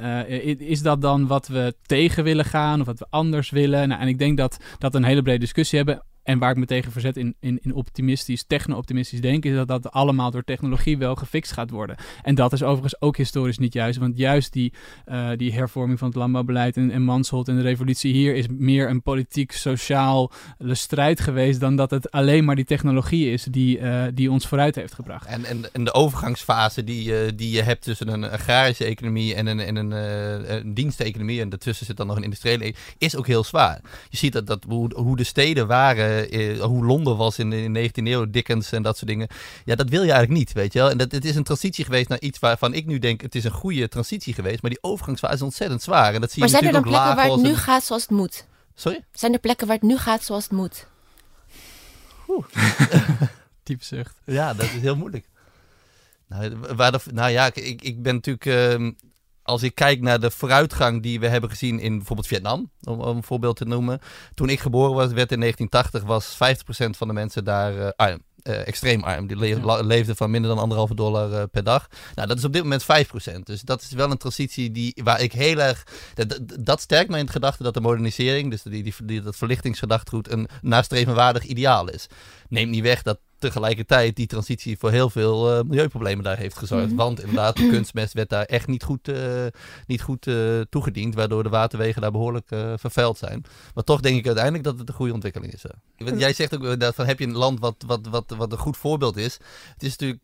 is 0.58 0.82
dat 0.82 1.02
dan 1.02 1.17
wat 1.26 1.48
we 1.48 1.76
tegen 1.86 2.24
willen 2.24 2.46
gaan 2.46 2.80
of 2.80 2.86
wat 2.86 3.00
we 3.00 3.08
anders 3.10 3.50
willen. 3.50 3.88
Nou, 3.88 4.02
en 4.02 4.08
ik 4.08 4.20
denk 4.20 4.38
dat 4.38 4.58
dat 4.78 4.96
een 4.96 5.04
hele 5.04 5.22
brede 5.22 5.40
discussie 5.40 5.78
hebben. 5.78 6.04
En 6.28 6.40
waar 6.40 6.52
ik 6.52 6.58
me 6.58 6.66
tegen 6.66 6.92
verzet 6.92 7.18
in, 7.18 7.36
in, 7.40 7.60
in 7.62 7.74
optimistisch, 7.74 8.44
techno-optimistisch 8.44 9.22
denken, 9.22 9.50
is 9.50 9.56
dat 9.56 9.68
dat 9.68 9.92
allemaal 9.92 10.32
door 10.32 10.44
technologie 10.44 10.98
wel 10.98 11.16
gefixt 11.16 11.52
gaat 11.52 11.70
worden. 11.70 11.96
En 12.22 12.36
dat 12.36 12.54
is 12.54 12.64
overigens 12.64 13.02
ook 13.02 13.18
historisch 13.18 13.58
niet 13.58 13.74
juist, 13.74 14.00
want 14.00 14.18
juist 14.18 14.54
die, 14.54 14.74
uh, 15.06 15.30
die 15.36 15.54
hervorming 15.54 16.00
van 16.00 16.08
het 16.08 16.18
landbouwbeleid 16.18 16.78
en, 16.78 16.92
en 16.92 17.02
Mansholt 17.02 17.48
en 17.48 17.56
de 17.56 17.62
revolutie 17.62 18.14
hier 18.14 18.36
is 18.36 18.46
meer 18.50 18.90
een 18.90 19.02
politiek-sociaal 19.02 20.32
strijd 20.60 21.20
geweest 21.20 21.60
dan 21.60 21.76
dat 21.76 21.92
het 21.92 22.12
alleen 22.12 22.46
maar 22.46 22.56
die 22.56 22.66
technologie 22.66 23.32
is 23.32 23.44
die, 23.44 23.80
uh, 23.80 24.04
die 24.14 24.32
ons 24.32 24.48
vooruit 24.48 24.76
heeft 24.76 24.94
gebracht. 24.94 25.26
En, 25.26 25.46
en, 25.46 25.74
en 25.74 25.84
de 25.84 25.94
overgangsfase 25.94 26.84
die, 26.84 27.36
die 27.36 27.52
je 27.52 27.62
hebt 27.62 27.82
tussen 27.82 28.08
een 28.08 28.24
agrarische 28.24 28.86
economie 28.86 29.36
en 29.36 29.48
een, 29.48 29.60
en 29.60 29.76
een, 29.76 29.92
een 30.56 30.74
diensteconomie, 30.74 31.42
en 31.42 31.50
daartussen 31.50 31.86
zit 31.86 31.98
dan 31.98 32.08
nog 32.08 32.16
een 32.16 32.24
industriële, 32.24 32.66
e-, 32.66 32.74
is 32.98 33.16
ook 33.16 33.28
heel 33.28 33.44
zwaar. 33.44 33.82
Je 34.10 34.18
ziet 34.18 34.34
dat, 34.34 34.48
dat 34.48 34.64
hoe, 34.68 34.92
hoe 34.96 35.18
de 35.18 35.24
steden 35.24 35.68
waren 35.68 36.16
uh, 36.26 36.62
hoe 36.62 36.86
Londen 36.86 37.18
was 37.18 37.40
in 37.40 37.50
de 37.50 37.90
19e 37.90 38.04
eeuw, 38.04 38.30
Dickens 38.30 38.72
en 38.72 38.82
dat 38.84 38.98
soort 38.98 39.10
dingen. 39.10 39.28
Ja, 39.66 39.76
dat 39.76 39.90
wil 39.90 40.04
je 40.04 40.12
eigenlijk 40.12 40.40
niet, 40.40 40.54
weet 40.54 40.74
je 40.74 40.80
wel. 40.80 40.90
En 40.90 40.98
dat, 40.98 41.12
het 41.12 41.26
is 41.26 41.36
een 41.36 41.44
transitie 41.44 41.86
geweest 41.86 42.10
naar 42.10 42.20
iets 42.20 42.40
waarvan 42.40 42.74
ik 42.74 42.86
nu 42.86 43.00
denk, 43.00 43.22
het 43.22 43.36
is 43.36 43.44
een 43.44 43.52
goede 43.52 43.88
transitie 43.88 44.34
geweest, 44.34 44.62
maar 44.62 44.72
die 44.72 44.84
overgangsfase 44.84 45.34
is 45.34 45.42
ontzettend 45.42 45.82
zwaar. 45.82 46.14
En 46.14 46.22
dat 46.22 46.32
zie 46.32 46.40
maar 46.40 46.50
je 46.50 46.56
zijn 46.56 46.68
er 46.68 46.82
dan 46.82 46.90
plekken 46.92 47.16
waar 47.16 47.30
het 47.30 47.42
nu 47.42 47.56
gaat 47.56 47.84
zoals 47.84 48.02
het 48.02 48.12
moet? 48.12 48.46
Sorry? 48.76 49.06
Zijn 49.12 49.34
er 49.34 49.40
plekken 49.40 49.68
waar 49.68 49.76
het 49.76 49.86
nu 49.86 49.98
gaat 49.98 50.24
zoals 50.24 50.44
het 50.44 50.52
moet? 50.52 50.88
Diep 53.64 53.84
zucht. 53.84 54.16
Ja, 54.26 54.54
dat 54.54 54.66
is 54.66 54.82
heel 54.82 54.96
moeilijk. 54.96 55.26
Nou, 56.28 56.58
waar 56.76 56.92
de, 56.92 57.00
nou 57.14 57.32
ja, 57.32 57.46
ik, 57.54 57.82
ik 57.82 58.02
ben 58.02 58.14
natuurlijk... 58.14 58.46
Uh, 58.46 58.92
als 59.48 59.64
ik 59.64 59.76
kijk 59.76 60.02
naar 60.02 60.20
de 60.20 60.32
vooruitgang 60.32 61.02
die 61.02 61.20
we 61.20 61.28
hebben 61.28 61.50
gezien 61.50 61.80
in 61.80 61.98
bijvoorbeeld 61.98 62.28
Vietnam, 62.28 62.72
om, 62.82 63.02
om 63.02 63.18
een 63.18 63.24
voorbeeld 63.24 63.56
te 63.56 63.66
noemen. 63.66 64.00
Toen 64.34 64.50
ik 64.50 64.60
geboren 64.60 64.96
was, 64.96 65.12
werd 65.12 65.32
in 65.32 65.40
1980 65.40 66.04
was 66.04 66.38
50% 66.86 66.90
van 66.98 67.08
de 67.08 67.14
mensen 67.14 67.44
daar 67.44 67.74
uh, 67.74 67.88
arm. 67.96 68.20
Uh, 68.44 68.68
extreem 68.68 69.04
arm. 69.04 69.28
Die 69.28 69.38
le 69.38 69.84
leefden 69.84 70.16
van 70.16 70.32
minder 70.32 70.50
dan 70.50 70.60
anderhalve 70.60 70.96
dollar 70.96 71.32
uh, 71.32 71.44
per 71.52 71.64
dag. 71.64 71.88
Nou, 72.16 72.28
dat 72.28 72.38
is 72.38 72.44
op 72.44 72.54
dit 72.54 72.64
moment 72.64 72.84
5%. 72.84 72.86
Dus 73.44 73.62
dat 73.62 73.82
is 73.82 73.92
wel 73.92 74.12
een 74.12 74.18
transitie 74.18 74.72
die, 74.72 75.02
waar 75.04 75.22
ik 75.22 75.34
heel 75.34 75.60
erg... 75.60 75.84
Dat, 76.14 76.40
dat 76.60 76.82
sterkt 76.82 77.10
mij 77.10 77.20
in 77.20 77.26
het 77.26 77.34
gedachte 77.34 77.64
dat 77.64 77.74
de 77.74 77.82
modernisering, 77.82 78.52
dus 78.52 78.62
die, 78.62 78.84
die, 78.84 78.94
die, 79.04 79.22
dat 79.22 79.36
verlichtingsgedachtegoed, 79.36 80.32
een 80.32 80.48
nastrevenwaardig 80.62 81.44
ideaal 81.44 81.90
is. 81.90 82.08
Neemt 82.50 82.72
niet 82.72 82.84
weg 82.84 83.02
dat 83.02 83.20
tegelijkertijd 83.40 84.16
die 84.16 84.28
transitie 84.28 84.78
voor 84.78 84.92
heel 84.92 85.10
veel 85.10 85.58
uh, 85.58 85.64
milieuproblemen 85.64 86.24
daar 86.24 86.38
heeft 86.38 86.58
gezorgd. 86.58 86.88
Mhm. 86.88 86.96
Want 86.96 87.20
inderdaad, 87.20 87.56
de 87.56 87.70
kunstmest 87.70 88.14
werd 88.14 88.30
daar 88.30 88.46
echt 88.46 88.68
niet 88.68 88.84
goed, 88.84 89.08
uh, 89.08 89.46
niet 89.88 90.02
goed 90.02 90.28
uh, 90.28 90.62
toegediend, 90.70 91.16
waardoor 91.16 91.44
de 91.44 91.50
waterwegen 91.50 92.02
daar 92.02 92.12
behoorlijk 92.12 92.48
vervuild 92.76 93.18
zijn. 93.18 93.46
Maar 93.74 93.84
toch 93.84 94.02
denk 94.02 94.18
ik 94.18 94.26
uiteindelijk 94.26 94.64
dat 94.64 94.80
het 94.80 94.90
een 94.90 94.96
goede 94.96 95.14
ontwikkeling 95.14 95.54
is. 95.54 95.64
Jij 96.18 96.34
zegt 96.34 96.56
ook 96.56 96.80
dat 96.80 96.96
van 96.96 97.06
heb 97.06 97.20
je 97.20 97.26
een 97.26 97.38
land 97.38 97.60
wat, 97.60 97.84
wat, 97.88 98.08
wat, 98.10 98.34
wat 98.38 98.52
een 98.52 98.58
goed 98.58 98.78
voorbeeld 98.78 99.18
is. 99.18 99.34
Het 99.74 99.84
is 99.84 99.90
natuurlijk 99.90 100.22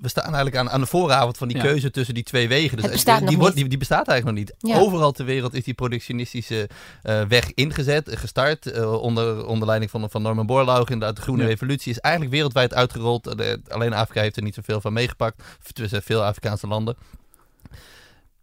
we 0.00 0.08
staan 0.08 0.24
eigenlijk 0.24 0.56
aan, 0.56 0.70
aan 0.70 0.80
de 0.80 0.86
vooravond 0.86 1.36
van 1.36 1.48
die 1.48 1.58
keuze 1.58 1.90
tussen 1.90 2.14
die 2.14 2.22
twee 2.22 2.48
wegen. 2.48 2.76
Dus 2.76 3.04
die, 3.04 3.24
die, 3.26 3.38
wordt, 3.38 3.54
die, 3.54 3.76
bestaat 3.78 4.08
eigenlijk 4.08 4.38
nog 4.38 4.60
niet. 4.60 4.76
Overal 4.76 5.12
ter 5.12 5.24
wereld 5.24 5.54
is 5.54 5.64
die 5.64 5.74
productionistische 5.74 6.68
uh, 7.02 7.22
weg 7.22 7.54
ingezet, 7.54 8.08
uh, 8.08 8.16
gestart. 8.16 8.66
Uh, 8.66 8.92
onder, 8.92 9.46
onder 9.46 9.66
leiding 9.66 9.90
van, 9.90 10.10
van 10.10 10.22
Norman 10.22 10.46
Borlaug. 10.46 10.88
Inderdaad, 10.88 11.16
de 11.16 11.22
groene 11.22 11.46
revolutie 11.46 11.92
is 11.92 11.98
eigenlijk 11.98 12.34
wereldwijd 12.34 12.74
uitgerold. 12.74 13.34
alleen 13.68 13.92
Afrika 13.92 14.20
heeft 14.20 14.36
er 14.36 14.42
niet 14.42 14.54
zoveel 14.54 14.80
van 14.80 14.92
meegepakt. 14.92 15.42
Tussen 15.72 16.02
veel 16.02 16.24
Afrikaanse 16.24 16.66
landen. 16.66 16.96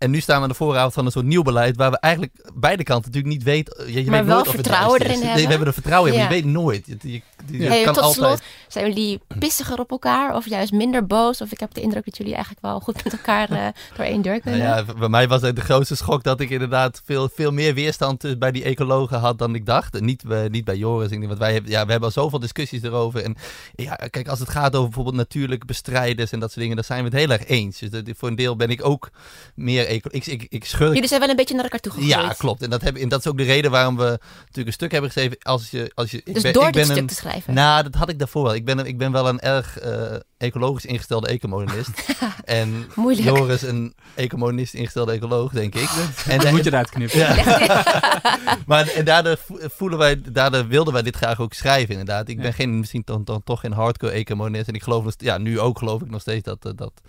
En 0.04 0.12
nu 0.12 0.20
staan 0.20 0.36
we 0.38 0.44
aan 0.44 0.50
de 0.50 0.56
vooravond 0.56 0.94
van 0.94 1.06
een 1.06 1.12
soort 1.12 1.26
nieuw 1.26 1.42
beleid 1.42 1.78
waar 1.78 1.92
we 1.92 2.00
eigenlijk 2.00 2.34
beide 2.54 2.84
kanten 2.84 3.12
natuurlijk 3.12 3.34
niet 3.34 3.44
weten. 3.44 3.92
Je, 3.92 4.04
je 4.04 4.10
maar 4.10 4.26
weet 4.26 4.34
wel 4.34 4.46
vertrouwen 4.46 5.02
erin 5.02 5.22
hebben. 5.22 5.44
we 5.44 5.50
hebben 5.50 5.68
er 5.68 5.74
vertrouwen 5.74 6.12
in, 6.12 6.20
maar 6.20 6.28
je 6.28 6.34
weet 6.34 6.46
nooit. 6.46 6.86
Je, 7.02 7.22
je, 7.48 7.84
kan 7.84 7.94
tot 7.94 8.04
altijd... 8.04 8.14
slot, 8.14 8.42
zijn 8.68 8.88
jullie 8.88 9.20
pissiger 9.40 9.80
op 9.80 9.92
elkaar 9.92 10.36
of 10.36 10.50
juist 10.50 10.72
minder 10.72 11.06
boos? 11.06 11.42
Of 11.42 11.52
ik 11.52 11.60
heb 11.60 11.74
de 11.74 11.82
indruk 11.82 12.06
dat 12.06 12.18
jullie 12.18 12.34
eigenlijk 12.34 12.66
wel 12.66 12.80
goed 12.80 13.04
met 13.04 13.14
elkaar 13.14 13.52
uh, 13.52 13.68
door 13.96 14.06
één 14.06 14.22
deur 14.22 14.40
kunnen. 14.40 14.60
Nou 14.60 14.86
ja, 14.86 14.94
bij 14.94 15.10
mij 15.10 15.28
was 15.28 15.42
het 15.42 15.56
de 15.56 15.62
grootste 15.62 15.96
schok 15.96 16.24
dat 16.24 16.40
ik 16.40 16.50
inderdaad 16.50 17.02
veel, 17.06 17.30
veel 17.34 17.52
meer 17.52 17.74
weerstand 17.74 18.40
bij 18.40 18.52
die 18.52 18.64
ecologen 18.64 19.20
had 19.20 19.38
dan 19.38 19.56
ik 19.56 19.66
dacht. 19.66 20.02
Niet, 20.02 20.24
bij, 20.28 20.48
niet 20.48 20.66
bij 20.66 20.78
Joris. 20.78 21.10
Want 21.10 21.38
wij 21.38 21.54
hebben, 21.54 21.72
ja, 21.72 21.86
we 21.86 21.92
hebben 21.92 22.10
al 22.10 22.24
zoveel 22.24 22.40
discussies 22.40 22.82
erover. 22.82 23.24
En 23.24 23.36
ja, 23.76 23.96
kijk, 23.96 24.28
als 24.28 24.40
het 24.40 24.50
gaat 24.50 24.76
over 24.76 24.86
bijvoorbeeld 24.86 25.16
natuurlijke 25.16 25.66
bestrijders 25.66 26.32
en 26.32 26.40
dat 26.40 26.50
soort 26.50 26.62
dingen, 26.62 26.76
dan 26.76 26.86
zijn 26.86 27.00
we 27.00 27.10
het 27.10 27.18
heel 27.18 27.30
erg 27.30 27.48
eens. 27.48 27.80
Dus 27.80 28.02
voor 28.18 28.28
een 28.28 28.36
deel 28.36 28.56
ben 28.56 28.70
ik 28.70 28.86
ook 28.86 29.10
meer 29.56 29.88
ik, 29.94 30.26
ik, 30.26 30.46
ik. 30.50 30.66
Jullie 30.66 31.08
zijn 31.08 31.20
wel 31.20 31.30
een 31.30 31.36
beetje 31.36 31.54
naar 31.54 31.64
elkaar 31.64 31.80
toe 31.80 31.92
gegroeid. 31.92 32.14
Ja, 32.14 32.34
klopt. 32.38 32.62
En 32.62 32.70
dat, 32.70 32.82
heb, 32.82 32.96
en 32.96 33.10
dat 33.10 33.20
is 33.20 33.28
ook 33.28 33.38
de 33.38 33.44
reden 33.44 33.72
waarom 33.72 33.98
we 33.98 34.20
natuurlijk 34.38 34.68
een 34.68 34.74
stuk 34.74 34.92
hebben 34.92 35.12
geschreven. 35.12 35.38
Als 35.42 35.70
je, 35.70 35.92
als 35.94 36.12
je, 36.12 36.22
ik 36.24 36.34
dus 36.34 36.44
ben, 36.44 36.54
door 36.54 36.68
ik 36.68 36.72
ben 36.72 36.88
dit 36.88 36.92
stuk 36.92 37.08
te 37.08 37.16
schrijven? 37.16 37.54
Nou, 37.54 37.84
dat 37.84 37.96
had 37.96 38.10
ik 38.10 38.20
daarvoor 38.20 38.44
wel. 38.44 38.56
Ik 38.56 38.66
ben, 38.66 38.86
ik 38.86 38.98
ben 38.98 39.12
wel 39.12 39.28
een 39.28 39.40
erg 39.40 39.84
uh, 39.86 40.16
ecologisch 40.44 40.86
ingestelde 40.86 41.28
ecomodernist. 41.28 42.16
en 42.46 42.86
Moeilijk. 42.96 43.28
Joris 43.28 43.62
een 43.62 43.94
ecomodernist 44.16 44.74
ingestelde 44.74 45.12
ecoloog, 45.12 45.52
denk 45.52 45.76
ik. 45.76 45.90
en 46.28 46.40
dan 46.40 46.52
moet 46.54 46.64
je 46.64 46.70
eruit 46.70 46.90
knippen. 46.90 47.20
Ja. 47.20 47.36
maar 48.68 48.88
en 48.88 49.06
daardoor, 49.06 49.38
voelen 49.50 49.98
wij, 49.98 50.22
daardoor 50.32 50.68
wilden 50.68 50.94
wij 50.94 51.02
dit 51.02 51.16
graag 51.16 51.40
ook 51.40 51.54
schrijven, 51.54 51.90
inderdaad. 51.90 52.30
Ik 52.30 52.38
ben 52.42 52.54
geen, 52.54 52.80
misschien 52.80 53.02
dan, 53.06 53.24
dan 53.24 53.44
toch 53.44 53.60
geen 53.60 53.74
hardcore 53.74 54.12
ecomodernist. 54.12 54.68
En 54.68 54.74
ik 54.74 54.84
geloof, 54.84 55.14
ja, 55.18 55.38
nu 55.38 55.60
ook 55.60 55.78
geloof 55.78 56.02
ik 56.02 56.10
nog 56.10 56.22
steeds 56.22 56.44
dat, 56.44 56.62
dat, 56.62 57.02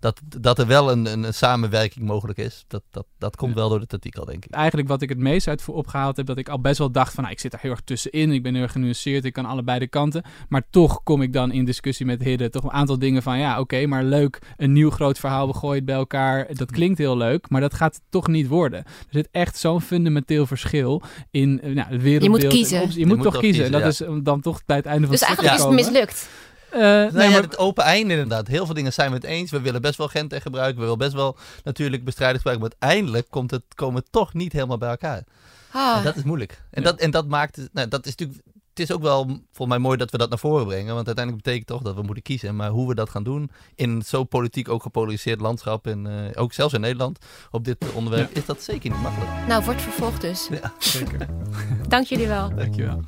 dat, 0.00 0.20
dat 0.24 0.58
er 0.58 0.66
wel 0.66 0.90
een, 0.90 1.06
een, 1.06 1.34
samenwerking 1.34 2.06
mogelijk 2.06 2.38
is. 2.38 2.64
Dat, 2.68 2.82
dat, 2.90 3.06
dat 3.18 3.36
komt 3.36 3.54
wel 3.54 3.68
door 3.68 3.80
het 3.80 3.92
artikel, 3.92 4.24
denk 4.24 4.44
ik. 4.44 4.50
Eigenlijk 4.50 4.88
wat 4.88 5.02
ik 5.02 5.08
het 5.08 5.18
meest 5.18 5.48
uit 5.48 5.62
voor 5.62 5.74
opgehaald 5.74 6.16
heb, 6.16 6.26
dat 6.26 6.38
ik 6.38 6.48
al 6.48 6.60
best 6.60 6.78
wel 6.78 6.90
dacht 6.90 7.14
van, 7.14 7.22
nou, 7.22 7.34
ik 7.34 7.40
zit 7.40 7.52
er 7.52 7.58
heel 7.62 7.70
erg 7.70 7.80
tussenin. 7.84 8.32
Ik 8.32 8.42
ben 8.42 8.54
heel 8.54 8.62
erg 8.62 8.72
genuanceerd, 8.72 9.24
ik 9.24 9.32
kan 9.32 9.44
allebei 9.44 9.78
de 9.78 9.86
kanten. 9.86 10.22
Maar 10.48 10.62
toch 10.70 11.02
kom 11.02 11.22
ik 11.22 11.32
dan 11.32 11.52
in 11.52 11.64
discussie 11.64 12.06
met 12.06 12.22
Hidde 12.22 12.50
toch 12.50 12.64
een 12.64 12.70
aantal 12.80 12.98
dingen 12.98 13.22
van, 13.22 13.38
ja, 13.38 13.60
oké, 13.60 13.86
maar 13.86 14.04
leuk, 14.04 14.38
een 14.56 14.72
nieuw 14.72 14.90
groot 14.90 15.18
verhaal, 15.18 15.46
we 15.46 15.54
gooien 15.54 15.76
het 15.76 15.84
bij 15.84 15.94
elkaar. 15.94 16.46
Dat 16.54 16.70
klinkt 16.70 16.98
heel 16.98 17.16
leuk, 17.16 17.48
maar 17.48 17.60
dat 17.60 17.74
gaat 17.74 18.00
toch 18.08 18.28
niet 18.28 18.48
worden. 18.48 18.78
Er 18.84 19.06
zit 19.10 19.28
echt 19.30 19.56
zo'n 19.56 19.80
fundamenteel 19.80 20.46
verschil 20.46 21.02
in 21.30 21.60
uh, 21.64 21.74
nou, 21.74 21.88
het 21.88 22.02
wereldbeeld. 22.02 22.22
Je 22.22 22.28
moet 22.28 22.46
kiezen. 22.46 22.98
Je, 22.98 23.06
moet, 23.06 23.22
toch 23.22 23.38
kiezen. 23.38 23.72
dat 23.72 23.84
is 23.84 24.02
dan 24.22 24.40
toch 24.40 24.64
bij 24.66 24.76
het 24.76 24.86
einde 24.86 25.06
van 25.06 25.10
dus 25.10 25.28
het 25.28 25.38
Dus 25.38 25.46
eigenlijk 25.46 25.74
is 25.74 25.78
het 25.78 25.92
mislukt. 25.92 26.28
Uh, 26.74 26.80
nee, 27.12 27.30
maar... 27.30 27.42
het 27.42 27.58
open 27.58 27.84
einde 27.84 28.12
inderdaad. 28.12 28.46
Heel 28.46 28.66
veel 28.66 28.74
dingen 28.74 28.92
zijn 28.92 29.08
we 29.08 29.14
het 29.14 29.24
eens. 29.24 29.50
We 29.50 29.60
willen 29.60 29.80
best 29.80 29.96
wel 29.96 30.08
Gente 30.08 30.40
gebruiken. 30.40 30.76
We 30.76 30.82
willen 30.82 30.98
best 30.98 31.12
wel 31.12 31.36
natuurlijk 31.64 32.04
bestrijding 32.04 32.42
gebruiken. 32.42 32.68
Maar 32.68 32.76
uiteindelijk 32.78 33.30
komt 33.30 33.50
het, 33.50 33.62
komen 33.74 34.02
we 34.02 34.08
toch 34.10 34.34
niet 34.34 34.52
helemaal 34.52 34.78
bij 34.78 34.90
elkaar. 34.90 35.24
Ah. 35.70 35.96
En 35.96 36.04
dat 36.04 36.16
is 36.16 36.22
moeilijk. 36.22 36.62
En, 36.70 36.82
dat, 36.82 37.00
en 37.00 37.10
dat 37.10 37.26
maakt... 37.26 37.68
Nou, 37.72 37.88
dat 37.88 38.06
is 38.06 38.14
natuurlijk... 38.16 38.40
Het 38.80 38.88
is 38.88 38.94
ook 38.94 39.02
wel 39.02 39.24
volgens 39.26 39.68
mij 39.68 39.78
mooi 39.78 39.96
dat 39.96 40.10
we 40.10 40.18
dat 40.18 40.28
naar 40.28 40.38
voren 40.38 40.66
brengen. 40.66 40.94
Want 40.94 41.06
uiteindelijk 41.06 41.44
betekent 41.44 41.68
toch 41.68 41.82
dat 41.82 41.94
we 41.94 42.02
moeten 42.02 42.22
kiezen. 42.22 42.56
Maar 42.56 42.70
hoe 42.70 42.88
we 42.88 42.94
dat 42.94 43.10
gaan 43.10 43.22
doen 43.22 43.50
in 43.74 44.02
zo'n 44.06 44.28
politiek 44.28 44.68
ook 44.68 44.82
gepolariseerd 44.82 45.40
landschap. 45.40 45.86
En 45.86 46.06
uh, 46.06 46.12
ook 46.34 46.52
zelfs 46.52 46.74
in 46.74 46.80
Nederland 46.80 47.18
op 47.50 47.64
dit 47.64 47.92
onderwerp. 47.94 48.30
Is 48.36 48.46
dat 48.46 48.62
zeker 48.62 48.90
niet 48.90 49.02
makkelijk. 49.02 49.30
Nou, 49.48 49.64
wordt 49.64 49.82
vervolgd 49.82 50.20
dus. 50.20 50.48
Ja, 50.50 50.72
zeker. 50.78 51.26
Dank 51.88 52.06
jullie 52.06 52.26
wel. 52.26 52.54
Dank 52.54 52.74
je 52.74 52.82
wel. 52.82 53.00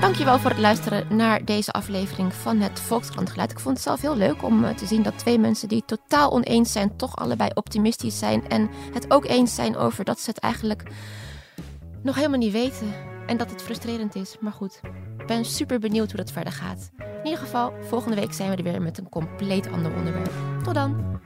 Dankjewel 0.00 0.38
voor 0.38 0.50
het 0.50 0.58
luisteren 0.58 1.16
naar 1.16 1.44
deze 1.44 1.72
aflevering 1.72 2.34
van 2.34 2.60
het 2.60 2.80
Volkskrantgeluid. 2.80 3.50
Ik 3.50 3.60
vond 3.60 3.74
het 3.74 3.84
zelf 3.84 4.00
heel 4.00 4.16
leuk 4.16 4.42
om 4.42 4.64
eh, 4.64 4.74
te 4.74 4.86
zien 4.86 5.02
dat 5.02 5.18
twee 5.18 5.38
mensen 5.38 5.68
die 5.68 5.82
totaal 5.86 6.30
oneens 6.32 6.72
zijn, 6.72 6.96
toch 6.96 7.16
allebei 7.16 7.50
optimistisch 7.54 8.18
zijn. 8.18 8.48
En 8.48 8.70
het 8.92 9.10
ook 9.10 9.24
eens 9.24 9.54
zijn 9.54 9.76
over 9.76 10.04
dat 10.04 10.20
ze 10.20 10.30
het 10.30 10.38
eigenlijk 10.38 10.82
nog 12.02 12.14
helemaal 12.14 12.38
niet 12.38 12.52
weten. 12.52 12.92
En 13.26 13.36
dat 13.36 13.50
het 13.50 13.62
frustrerend 13.62 14.14
is. 14.14 14.36
Maar 14.40 14.52
goed, 14.52 14.80
ik 15.18 15.26
ben 15.26 15.44
super 15.44 15.78
benieuwd 15.78 16.08
hoe 16.08 16.20
dat 16.20 16.32
verder 16.32 16.52
gaat. 16.52 16.90
In 16.98 17.24
ieder 17.24 17.38
geval, 17.38 17.72
volgende 17.80 18.16
week 18.16 18.32
zijn 18.32 18.50
we 18.50 18.56
er 18.56 18.62
weer 18.62 18.82
met 18.82 18.98
een 18.98 19.08
compleet 19.08 19.70
ander 19.70 19.94
onderwerp. 19.94 20.32
Tot 20.64 20.74
dan! 20.74 21.20